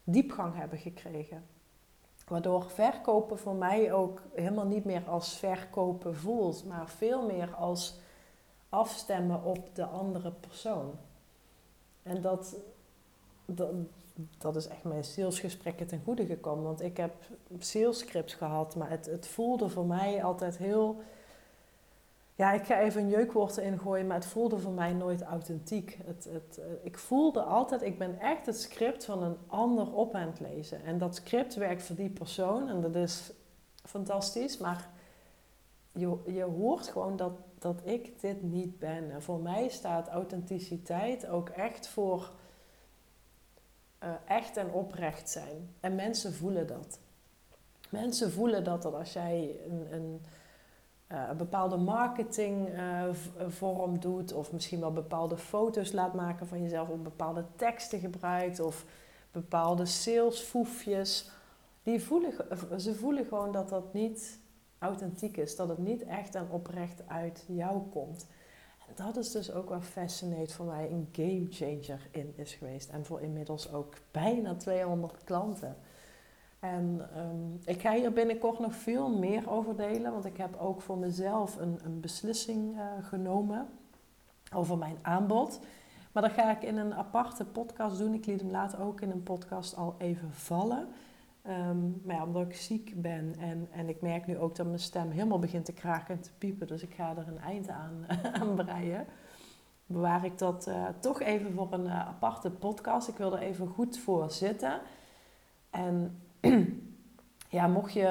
diepgang 0.04 0.56
hebben 0.56 0.78
gekregen. 0.78 1.46
Waardoor 2.28 2.69
verkopen 2.69 3.39
voor 3.39 3.56
mij 3.56 3.93
ook 3.93 4.22
helemaal 4.34 4.65
niet 4.65 4.86
meer 4.86 5.04
als 5.10 5.38
verkopen 5.38 6.15
voelt, 6.15 6.65
maar 6.65 6.89
veel 6.89 7.26
meer 7.26 7.54
als 7.56 8.00
afstemmen 8.69 9.43
op 9.43 9.76
de 9.76 9.86
andere 9.86 10.32
persoon. 10.32 10.91
En 12.04 12.22
dat, 12.22 12.56
dat, 13.46 13.69
dat 14.38 14.56
is 14.56 14.67
echt 14.67 14.84
mijn 14.84 15.04
salesgesprekken 15.04 15.88
ten 15.88 16.02
goede 16.04 16.26
gekomen. 16.26 16.63
Want 16.63 16.82
ik 16.82 16.98
heb 16.98 17.13
salescripts 17.60 18.34
gehad, 18.34 18.76
maar 18.76 18.89
het, 18.89 19.06
het 19.06 19.28
voelde 19.28 19.69
voor 19.69 19.86
mij 19.86 20.24
altijd 20.24 20.58
heel 20.58 21.02
ja, 22.36 22.52
ik 22.52 22.65
ga 22.65 22.80
even 22.80 23.02
een 23.02 23.10
jeukwoord 23.10 23.58
ingooien, 23.58 24.08
maar 24.08 24.17
het 24.17 24.26
voelde 24.26 24.60
voor 24.60 24.72
mij 24.72 24.93
nooit 24.93 25.22
authentiek. 25.22 26.00
Het, 26.06 26.28
het, 26.32 26.58
eh, 26.58 26.65
ik 26.82 26.98
voelde 26.98 27.41
altijd, 27.41 27.82
ik 27.82 27.98
ben 27.98 28.19
echt 28.19 28.46
het 28.46 28.62
script 28.62 29.06
van 29.06 29.24
een 29.24 29.38
ander 29.48 29.93
op 29.93 30.15
aan 30.15 30.28
het 30.28 30.39
lezen. 30.39 30.84
En 30.84 30.98
dat 30.98 31.15
script 31.15 31.56
werkt 31.56 31.84
voor 31.84 31.96
die 31.96 32.10
persoon 32.10 32.69
en 32.69 32.82
dat 32.82 32.96
is 32.96 33.32
fantastisch, 33.84 34.58
maar 34.58 34.89
je, 35.91 36.17
je 36.26 36.43
hoort 36.43 36.88
gewoon 36.88 37.15
dat, 37.15 37.34
dat 37.60 37.82
ik 37.84 38.22
dit 38.22 38.43
niet 38.43 38.80
ben. 38.80 39.12
En 39.12 39.22
voor 39.22 39.39
mij 39.39 39.69
staat 39.69 40.08
authenticiteit 40.08 41.28
ook 41.28 41.50
echt 41.50 41.88
voor 41.88 42.32
uh, 44.04 44.10
echt 44.26 44.58
en 44.58 44.72
oprecht 44.72 45.30
zijn. 45.30 45.76
En 45.80 45.96
mensen 45.96 46.34
voelen 46.34 46.67
dat. 46.67 47.00
Mensen 47.89 48.32
voelen 48.32 48.63
dat, 48.63 48.82
dat 48.82 48.93
als 48.93 49.13
jij 49.13 49.56
een, 49.67 49.93
een 49.93 50.22
een 51.13 51.38
bepaalde 51.38 51.78
marketingvorm 51.78 53.93
uh, 53.93 53.99
doet, 53.99 54.34
of 54.34 54.52
misschien 54.52 54.80
wel 54.80 54.93
bepaalde 54.93 55.38
foto's 55.38 55.91
laat 55.91 56.13
maken 56.13 56.47
van 56.47 56.62
jezelf, 56.62 56.89
of 56.89 56.99
bepaalde 56.99 57.45
teksten 57.56 57.99
gebruikt, 57.99 58.60
of 58.60 58.86
bepaalde 59.32 59.86
salesfoefjes. 59.86 61.32
Die 61.84 62.02
voelen, 62.02 62.34
ze 62.80 62.95
voelen 62.95 63.26
gewoon 63.26 63.52
dat 63.52 63.69
dat 63.69 63.93
niet 63.93 64.39
authentiek 64.80 65.38
is, 65.38 65.56
dat 65.56 65.69
het 65.69 65.78
niet 65.78 66.04
echt 66.04 66.36
en 66.36 66.47
oprecht 66.49 67.08
uit 67.08 67.45
jou 67.47 67.82
komt. 67.89 68.28
En 68.88 69.06
dat 69.06 69.17
is 69.17 69.32
dus 69.32 69.52
ook 69.52 69.69
wat 69.69 69.84
Fascinate 69.84 70.54
voor 70.54 70.65
mij 70.65 70.91
een 70.91 71.10
game 71.12 71.47
changer 71.49 72.08
in 72.12 72.34
is 72.36 72.54
geweest. 72.54 72.89
En 72.89 73.06
voor 73.06 73.21
inmiddels 73.21 73.73
ook 73.73 73.93
bijna 74.12 74.56
200 74.56 75.23
klanten. 75.23 75.78
En 76.63 77.10
um, 77.17 77.60
ik 77.65 77.82
ga 77.82 77.93
hier 77.93 78.13
binnenkort 78.13 78.60
nog 78.60 78.76
veel 78.76 79.10
meer 79.10 79.49
over 79.49 79.76
delen, 79.76 80.12
want 80.12 80.26
ik 80.26 80.38
heb 80.38 80.56
ook 80.56 80.82
voor 80.82 80.97
mezelf 80.97 81.56
een, 81.60 81.80
een 81.84 81.99
beslissing 81.99 82.76
uh, 82.76 82.82
genomen 83.02 83.67
over 84.54 84.78
mijn 84.78 84.97
aanbod. 85.02 85.60
Maar 86.12 86.23
dat 86.23 86.32
ga 86.32 86.52
ik 86.52 86.63
in 86.63 86.78
een 86.78 86.93
aparte 86.93 87.45
podcast 87.45 87.97
doen. 87.97 88.13
Ik 88.13 88.26
liet 88.26 88.41
hem 88.41 88.52
later 88.52 88.82
ook 88.82 89.02
in 89.02 89.12
een 89.12 89.23
podcast 89.23 89.76
al 89.76 89.95
even 89.97 90.34
vallen. 90.34 90.88
Um, 91.47 92.02
maar 92.04 92.15
ja, 92.15 92.23
omdat 92.23 92.45
ik 92.45 92.56
ziek 92.56 93.02
ben 93.02 93.36
en, 93.39 93.67
en 93.71 93.89
ik 93.89 94.02
merk 94.02 94.28
nu 94.28 94.38
ook 94.38 94.56
dat 94.56 94.65
mijn 94.65 94.80
stem 94.80 95.12
helemaal 95.12 95.39
begint 95.39 95.65
te 95.65 95.73
kraken 95.73 96.15
en 96.15 96.21
te 96.21 96.32
piepen. 96.38 96.67
Dus 96.67 96.84
ik 96.84 96.93
ga 96.93 97.15
er 97.17 97.28
een 97.28 97.39
eind 97.39 97.69
aan, 97.69 98.06
aan 98.41 98.56
breien. 98.56 99.06
Bewaar 99.86 100.26
ik 100.26 100.38
dat 100.38 100.67
uh, 100.67 100.88
toch 100.99 101.21
even 101.21 101.54
voor 101.54 101.67
een 101.73 101.86
uh, 101.86 102.08
aparte 102.08 102.52
podcast. 102.52 103.08
Ik 103.08 103.17
wil 103.17 103.34
er 103.34 103.41
even 103.41 103.67
goed 103.67 103.99
voor 103.99 104.32
zitten. 104.32 104.80
En 105.69 106.17
ja, 107.58 107.67
mocht 107.67 107.93
je 107.93 108.01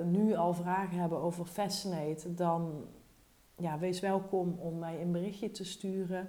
uh, 0.00 0.06
nu 0.06 0.34
al 0.34 0.54
vragen 0.54 0.98
hebben 0.98 1.18
over 1.18 1.44
Fascinate, 1.44 2.34
dan 2.34 2.84
ja, 3.56 3.78
wees 3.78 4.00
welkom 4.00 4.58
om 4.58 4.78
mij 4.78 5.02
een 5.02 5.12
berichtje 5.12 5.50
te 5.50 5.64
sturen. 5.64 6.28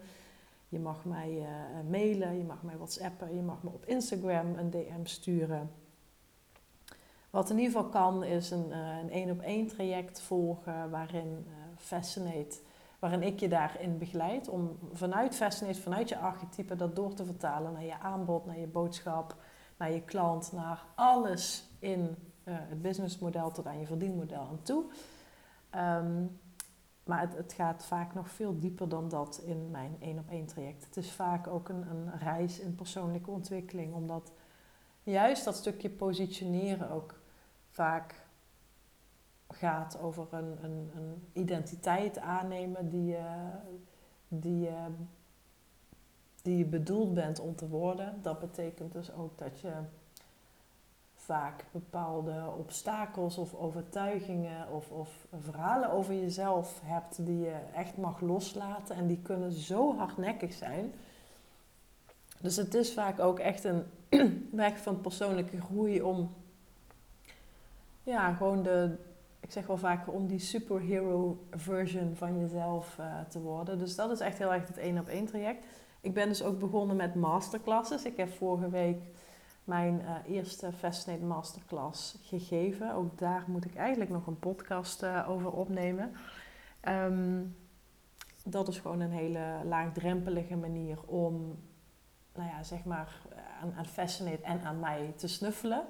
Je 0.70 0.80
mag 0.80 1.06
mij 1.06 1.32
uh, 1.32 1.90
mailen, 1.90 2.38
je 2.38 2.44
mag 2.44 2.64
mij 2.64 2.78
whatsappen, 2.78 3.36
je 3.36 3.42
mag 3.42 3.64
me 3.64 3.70
op 3.70 3.86
Instagram 3.86 4.58
een 4.58 4.70
DM 4.70 5.04
sturen. 5.04 5.72
Wat 7.30 7.50
in 7.50 7.58
ieder 7.58 7.74
geval 7.74 7.90
kan, 7.90 8.24
is 8.24 8.52
een 8.52 8.72
een 8.72 9.10
één 9.10 9.32
op 9.32 9.42
één 9.42 9.68
traject 9.68 10.22
volgen 10.22 10.90
waarin 10.90 11.46
Fascinate, 11.78 12.60
waarin 13.00 13.24
ik 13.24 13.40
je 13.40 13.48
daarin 13.48 13.98
begeleid 13.98 14.50
om 14.50 14.78
vanuit 14.92 15.36
Fascinate, 15.36 15.82
vanuit 15.82 16.10
je 16.10 16.18
archetype, 16.18 16.76
dat 16.76 16.96
door 16.96 17.14
te 17.14 17.26
vertalen 17.26 17.74
naar 17.74 17.86
je 17.86 18.00
aanbod, 18.00 18.46
naar 18.46 18.60
je 18.60 18.68
boodschap, 18.68 19.36
naar 19.78 19.92
je 19.92 20.02
klant, 20.02 20.52
naar 20.52 20.86
alles 20.96 21.70
in 21.80 22.00
uh, 22.44 22.56
het 22.58 22.82
businessmodel 22.82 23.52
tot 23.52 23.66
aan 23.66 23.80
je 23.80 23.86
verdienmodel 23.86 24.42
aan 24.42 24.62
toe. 24.62 24.84
Um, 25.76 26.40
maar 27.04 27.22
het, 27.22 27.36
het, 27.36 27.54
gaat 27.54 27.86
vaak 27.86 28.14
nog 28.14 28.30
veel 28.30 28.60
dieper 28.60 28.90
dan 28.90 29.10
dat 29.10 29.42
in 29.46 29.72
mijn 29.72 29.96
één 30.00 30.20
op 30.20 30.30
één 30.30 30.46
traject. 30.46 30.86
Het 30.86 30.98
is 30.98 31.12
vaak 31.12 31.48
ook 31.48 31.70
een, 31.70 31.90
een 31.90 32.18
reis 32.18 32.60
in 32.60 32.76
persoonlijke 32.76 33.32
ontwikkeling, 33.32 33.94
omdat 33.94 34.32
juist 35.04 35.46
dat 35.46 35.56
stukje 35.56 35.90
positioneren 35.90 36.90
ook 36.90 37.20
vaak 37.70 38.26
gaat 39.48 40.00
over 40.00 40.28
een, 40.32 40.64
een, 40.64 40.92
een 40.96 41.28
identiteit 41.34 42.20
aannemen 42.20 42.90
die 42.90 43.06
je, 43.06 43.50
die 44.28 44.60
je 44.60 44.88
die 46.44 46.58
je 46.58 46.66
bedoeld 46.66 47.14
bent 47.14 47.40
om 47.40 47.56
te 47.56 47.68
worden. 47.68 48.20
Dat 48.22 48.40
betekent 48.40 48.94
dus 48.94 49.14
ook 49.14 49.38
dat 49.38 49.60
je 49.60 49.72
vaak 51.16 51.66
bepaalde 51.72 52.44
obstakels 52.58 53.38
of 53.38 53.54
overtuigingen 53.54 54.72
of, 54.72 54.90
of 54.90 55.28
verhalen 55.40 55.92
over 55.92 56.14
jezelf 56.14 56.82
hebt 56.84 57.26
die 57.26 57.40
je 57.40 57.56
echt 57.76 57.98
mag 57.98 58.22
loslaten. 58.22 58.96
En 58.96 59.08
die 59.08 59.20
kunnen 59.22 59.52
zo 59.52 59.98
hardnekkig 59.98 60.54
zijn. 60.54 60.94
Dus 62.40 62.56
het 62.56 62.74
is 62.74 62.94
vaak 62.94 63.20
ook 63.20 63.40
echt 63.40 63.64
een 63.64 63.84
weg 64.52 64.78
van 64.78 65.02
persoonlijke 65.02 65.62
groei 65.62 66.02
om 66.02 66.34
ja, 68.04 68.34
gewoon 68.34 68.64
de, 68.64 68.96
ik 69.40 69.52
zeg 69.52 69.68
wel 69.68 69.78
vaak, 69.78 70.14
om 70.14 70.28
die 70.28 70.40
superhero 70.40 71.44
version 71.52 72.16
van 72.16 72.40
jezelf 72.40 72.98
uh, 73.00 73.22
te 73.30 73.40
worden. 73.40 73.80
Dus 73.80 73.96
dat 73.96 74.12
is 74.12 74.20
echt 74.20 74.38
heel 74.38 74.54
erg 74.54 74.68
het 74.68 74.78
één 74.78 75.00
op 75.00 75.08
één 75.08 75.26
traject. 75.26 75.66
Ik 76.04 76.14
ben 76.14 76.28
dus 76.28 76.44
ook 76.44 76.60
begonnen 76.60 76.96
met 76.96 77.16
masterclasses. 77.16 78.04
Ik 78.04 78.18
heb 78.18 78.30
vorige 78.30 78.70
week 78.70 79.04
mijn 79.64 80.02
uh, 80.02 80.36
eerste 80.36 80.72
Fascinate 80.72 81.24
Masterclass 81.24 82.18
gegeven. 82.22 82.94
Ook 82.94 83.18
daar 83.18 83.44
moet 83.48 83.66
ik 83.66 83.76
eigenlijk 83.76 84.12
nog 84.12 84.28
een 84.28 84.40
podcast 84.40 85.04
uh, 85.04 85.30
over 85.30 85.52
opnemen. 85.52 86.12
Um, 86.88 87.56
dat 88.44 88.68
is 88.68 88.80
gewoon 88.80 89.00
een 89.00 89.12
hele 89.12 89.62
laagdrempelige 89.66 90.56
manier 90.56 90.98
om, 91.06 91.60
nou 92.34 92.50
ja, 92.50 92.64
zeg 92.64 92.84
maar, 92.84 93.22
aan, 93.62 93.74
aan 93.74 93.86
Fascinate 93.86 94.44
en 94.44 94.62
aan 94.62 94.80
mij 94.80 95.14
te 95.16 95.28
snuffelen. 95.28 95.86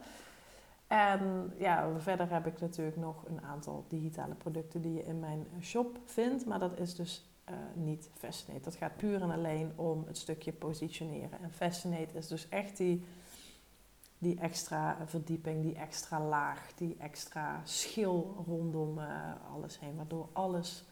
En 0.88 1.54
ja, 1.58 1.90
verder 1.98 2.30
heb 2.30 2.46
ik 2.46 2.60
natuurlijk 2.60 2.98
nog 2.98 3.26
een 3.28 3.42
aantal 3.42 3.86
digitale 3.88 4.36
producten 4.36 4.82
die 4.82 4.94
je 4.94 5.04
in 5.04 5.20
mijn 5.20 5.48
shop 5.62 5.98
vindt. 6.06 6.46
Maar 6.46 6.60
dat 6.60 6.80
is 6.80 6.96
dus 6.96 7.33
uh, 7.50 7.56
niet 7.74 8.10
Fascinate. 8.14 8.64
Dat 8.64 8.76
gaat 8.76 8.98
puur 8.98 9.22
en 9.22 9.32
alleen 9.32 9.72
om 9.76 10.04
het 10.08 10.18
stukje 10.18 10.52
positioneren. 10.52 11.42
En 11.42 11.52
Fascinate 11.52 12.18
is 12.18 12.28
dus 12.28 12.50
echt 12.50 12.78
die, 12.78 13.04
die 14.18 14.40
extra 14.40 14.98
verdieping, 15.06 15.62
die 15.62 15.76
extra 15.76 16.22
laag, 16.22 16.74
die 16.76 16.96
extra 17.00 17.62
schil 17.64 18.44
rondom 18.48 18.98
uh, 18.98 19.32
alles 19.54 19.80
heen. 19.80 19.96
Waardoor 19.96 20.30
alles 20.32 20.84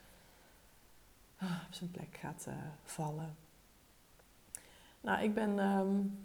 uh, 1.43 1.51
op 1.67 1.73
zijn 1.73 1.91
plek 1.91 2.17
gaat 2.19 2.45
uh, 2.47 2.53
vallen. 2.83 3.35
Nou, 5.01 5.23
ik 5.23 5.33
ben. 5.33 5.59
Um, 5.59 6.19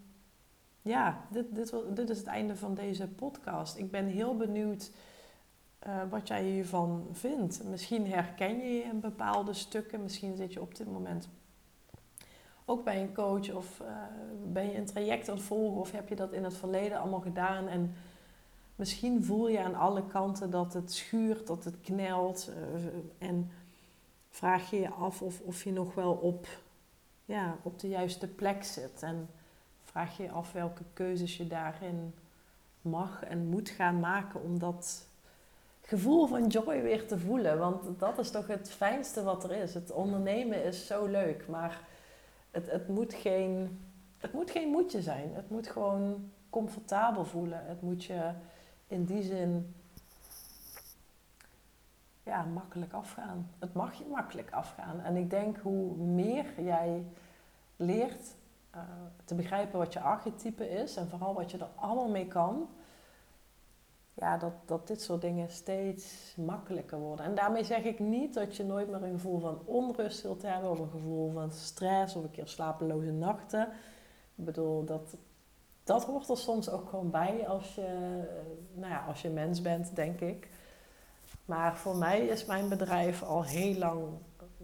ja, 0.82 1.26
dit, 1.30 1.54
dit, 1.54 1.74
dit 1.94 2.10
is 2.10 2.18
het 2.18 2.26
einde 2.26 2.56
van 2.56 2.74
deze 2.74 3.08
podcast. 3.08 3.76
Ik 3.76 3.90
ben 3.90 4.06
heel 4.06 4.36
benieuwd 4.36 4.90
uh, 5.86 6.02
wat 6.10 6.28
jij 6.28 6.44
hiervan 6.44 7.06
vindt. 7.12 7.64
Misschien 7.64 8.10
herken 8.10 8.58
je 8.58 8.74
je 8.74 8.82
in 8.82 9.00
bepaalde 9.00 9.52
stukken. 9.52 10.02
Misschien 10.02 10.36
zit 10.36 10.52
je 10.52 10.60
op 10.60 10.74
dit 10.74 10.92
moment 10.92 11.28
ook 12.66 12.84
bij 12.84 13.00
een 13.00 13.14
coach 13.14 13.52
of 13.52 13.80
uh, 13.80 13.88
ben 14.52 14.70
je 14.70 14.76
een 14.76 14.86
traject 14.86 15.28
aan 15.28 15.36
het 15.36 15.44
volgen 15.44 15.80
of 15.80 15.92
heb 15.92 16.08
je 16.08 16.16
dat 16.16 16.32
in 16.32 16.44
het 16.44 16.56
verleden 16.56 16.98
allemaal 16.98 17.20
gedaan 17.20 17.68
en 17.68 17.94
misschien 18.76 19.24
voel 19.24 19.48
je 19.48 19.62
aan 19.62 19.74
alle 19.74 20.06
kanten 20.06 20.50
dat 20.50 20.72
het 20.72 20.92
schuurt, 20.92 21.46
dat 21.46 21.64
het 21.64 21.80
knelt 21.80 22.50
uh, 22.50 23.28
en 23.28 23.50
vraag 24.28 24.70
je 24.70 24.80
je 24.80 24.90
af 24.90 25.22
of, 25.22 25.40
of 25.40 25.64
je 25.64 25.72
nog 25.72 25.94
wel 25.94 26.12
op, 26.12 26.46
ja, 27.24 27.56
op 27.62 27.78
de 27.78 27.88
juiste 27.88 28.28
plek 28.28 28.64
zit 28.64 29.02
en 29.02 29.28
vraag 29.82 30.16
je 30.16 30.22
je 30.22 30.30
af 30.30 30.52
welke 30.52 30.84
keuzes 30.92 31.36
je 31.36 31.46
daarin 31.46 32.14
mag 32.80 33.22
en 33.24 33.46
moet 33.46 33.68
gaan 33.68 34.00
maken 34.00 34.42
om 34.42 34.58
dat 34.58 35.06
gevoel 35.86 36.26
van 36.26 36.46
joy 36.46 36.82
weer 36.82 37.06
te 37.06 37.18
voelen. 37.18 37.58
Want 37.58 37.98
dat 37.98 38.18
is 38.18 38.30
toch 38.30 38.46
het 38.46 38.70
fijnste 38.70 39.22
wat 39.22 39.44
er 39.44 39.52
is. 39.52 39.74
Het 39.74 39.92
ondernemen 39.92 40.64
is 40.64 40.86
zo 40.86 41.06
leuk, 41.06 41.48
maar 41.48 41.80
het, 42.50 42.70
het, 42.70 42.88
moet, 42.88 43.14
geen, 43.14 43.80
het 44.18 44.32
moet 44.32 44.50
geen 44.50 44.68
moedje 44.68 45.02
zijn. 45.02 45.34
Het 45.34 45.50
moet 45.50 45.68
gewoon 45.68 46.30
comfortabel 46.50 47.24
voelen. 47.24 47.66
Het 47.66 47.82
moet 47.82 48.04
je 48.04 48.30
in 48.86 49.04
die 49.04 49.22
zin 49.22 49.74
ja, 52.22 52.42
makkelijk 52.42 52.92
afgaan. 52.92 53.50
Het 53.58 53.74
mag 53.74 53.94
je 53.94 54.04
makkelijk 54.10 54.50
afgaan. 54.50 55.00
En 55.00 55.16
ik 55.16 55.30
denk 55.30 55.56
hoe 55.56 55.96
meer 55.96 56.46
jij 56.62 57.04
leert 57.76 58.34
uh, 58.74 58.80
te 59.24 59.34
begrijpen 59.34 59.78
wat 59.78 59.92
je 59.92 60.00
archetype 60.00 60.70
is 60.70 60.96
en 60.96 61.08
vooral 61.08 61.34
wat 61.34 61.50
je 61.50 61.58
er 61.58 61.68
allemaal 61.74 62.08
mee 62.08 62.26
kan, 62.26 62.68
ja, 64.16 64.36
dat, 64.36 64.52
dat 64.64 64.86
dit 64.86 65.02
soort 65.02 65.20
dingen 65.20 65.50
steeds 65.50 66.34
makkelijker 66.36 66.98
worden. 66.98 67.24
En 67.24 67.34
daarmee 67.34 67.64
zeg 67.64 67.84
ik 67.84 67.98
niet 67.98 68.34
dat 68.34 68.56
je 68.56 68.64
nooit 68.64 68.90
meer 68.90 69.02
een 69.02 69.12
gevoel 69.12 69.38
van 69.38 69.60
onrust 69.64 70.18
zult 70.18 70.42
hebben 70.42 70.70
of 70.70 70.78
een 70.78 70.90
gevoel 70.90 71.32
van 71.32 71.52
stress 71.52 72.16
of 72.16 72.22
een 72.22 72.30
keer 72.30 72.48
slapeloze 72.48 73.12
nachten. 73.12 73.68
Ik 74.34 74.44
bedoel, 74.44 74.84
dat, 74.84 75.16
dat 75.84 76.04
hoort 76.04 76.28
er 76.28 76.36
soms 76.36 76.70
ook 76.70 76.88
gewoon 76.88 77.10
bij 77.10 77.48
als 77.48 77.74
je, 77.74 77.82
eh, 77.82 78.80
nou 78.80 78.92
ja, 78.92 79.04
als 79.04 79.22
je 79.22 79.28
mens 79.28 79.62
bent, 79.62 79.96
denk 79.96 80.20
ik. 80.20 80.48
Maar 81.44 81.76
voor 81.76 81.96
mij 81.96 82.26
is 82.26 82.44
mijn 82.44 82.68
bedrijf 82.68 83.22
al 83.22 83.44
heel 83.44 83.78
lang, 83.78 84.02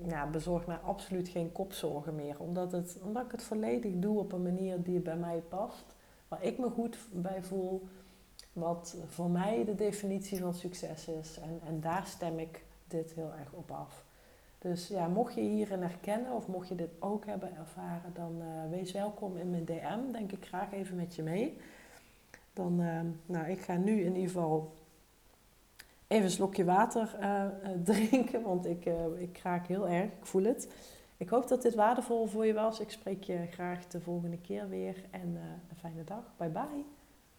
ja, 0.06 0.26
bezorgt 0.26 0.66
mij 0.66 0.76
absoluut 0.76 1.28
geen 1.28 1.52
kopzorgen 1.52 2.14
meer. 2.14 2.38
Omdat, 2.38 2.72
het, 2.72 2.98
omdat 3.02 3.24
ik 3.24 3.30
het 3.30 3.42
volledig 3.42 3.92
doe 3.94 4.18
op 4.18 4.32
een 4.32 4.42
manier 4.42 4.82
die 4.82 5.00
bij 5.00 5.16
mij 5.16 5.42
past. 5.48 5.84
Waar 6.28 6.42
ik 6.42 6.58
me 6.58 6.70
goed 6.70 6.98
bij 7.12 7.42
voel. 7.42 7.88
Wat 8.52 8.96
voor 9.08 9.30
mij 9.30 9.64
de 9.64 9.74
definitie 9.74 10.38
van 10.38 10.54
succes 10.54 11.08
is. 11.08 11.38
En, 11.38 11.60
en 11.66 11.80
daar 11.80 12.06
stem 12.06 12.38
ik 12.38 12.64
dit 12.88 13.12
heel 13.12 13.32
erg 13.38 13.52
op 13.52 13.70
af. 13.70 14.04
Dus 14.58 14.88
ja, 14.88 15.08
mocht 15.08 15.34
je 15.34 15.40
hierin 15.40 15.82
herkennen 15.82 16.32
of 16.32 16.46
mocht 16.46 16.68
je 16.68 16.74
dit 16.74 16.90
ook 16.98 17.26
hebben 17.26 17.56
ervaren, 17.56 18.12
dan 18.14 18.36
uh, 18.38 18.70
wees 18.70 18.92
welkom 18.92 19.36
in 19.36 19.50
mijn 19.50 19.64
DM. 19.64 20.12
Denk 20.12 20.32
ik 20.32 20.46
graag 20.46 20.72
even 20.72 20.96
met 20.96 21.14
je 21.14 21.22
mee. 21.22 21.58
Dan, 22.52 22.80
uh, 22.80 23.00
nou, 23.26 23.46
ik 23.46 23.60
ga 23.60 23.76
nu 23.76 24.00
in 24.00 24.14
ieder 24.14 24.30
geval 24.30 24.72
even 26.06 26.24
een 26.24 26.30
slokje 26.30 26.64
water 26.64 27.16
uh, 27.20 27.46
drinken, 27.84 28.42
want 28.42 28.66
ik, 28.66 28.84
ik 29.16 29.38
raak 29.42 29.66
heel 29.66 29.88
erg, 29.88 30.04
ik 30.04 30.26
voel 30.26 30.44
het. 30.44 30.68
Ik 31.16 31.28
hoop 31.28 31.48
dat 31.48 31.62
dit 31.62 31.74
waardevol 31.74 32.26
voor 32.26 32.46
je 32.46 32.54
was. 32.54 32.80
Ik 32.80 32.90
spreek 32.90 33.24
je 33.24 33.46
graag 33.50 33.86
de 33.86 34.00
volgende 34.00 34.38
keer 34.38 34.68
weer 34.68 35.04
en 35.10 35.38
een 35.68 35.76
fijne 35.76 36.04
dag. 36.04 36.32
Bye 36.36 36.48
bye. 36.48 37.01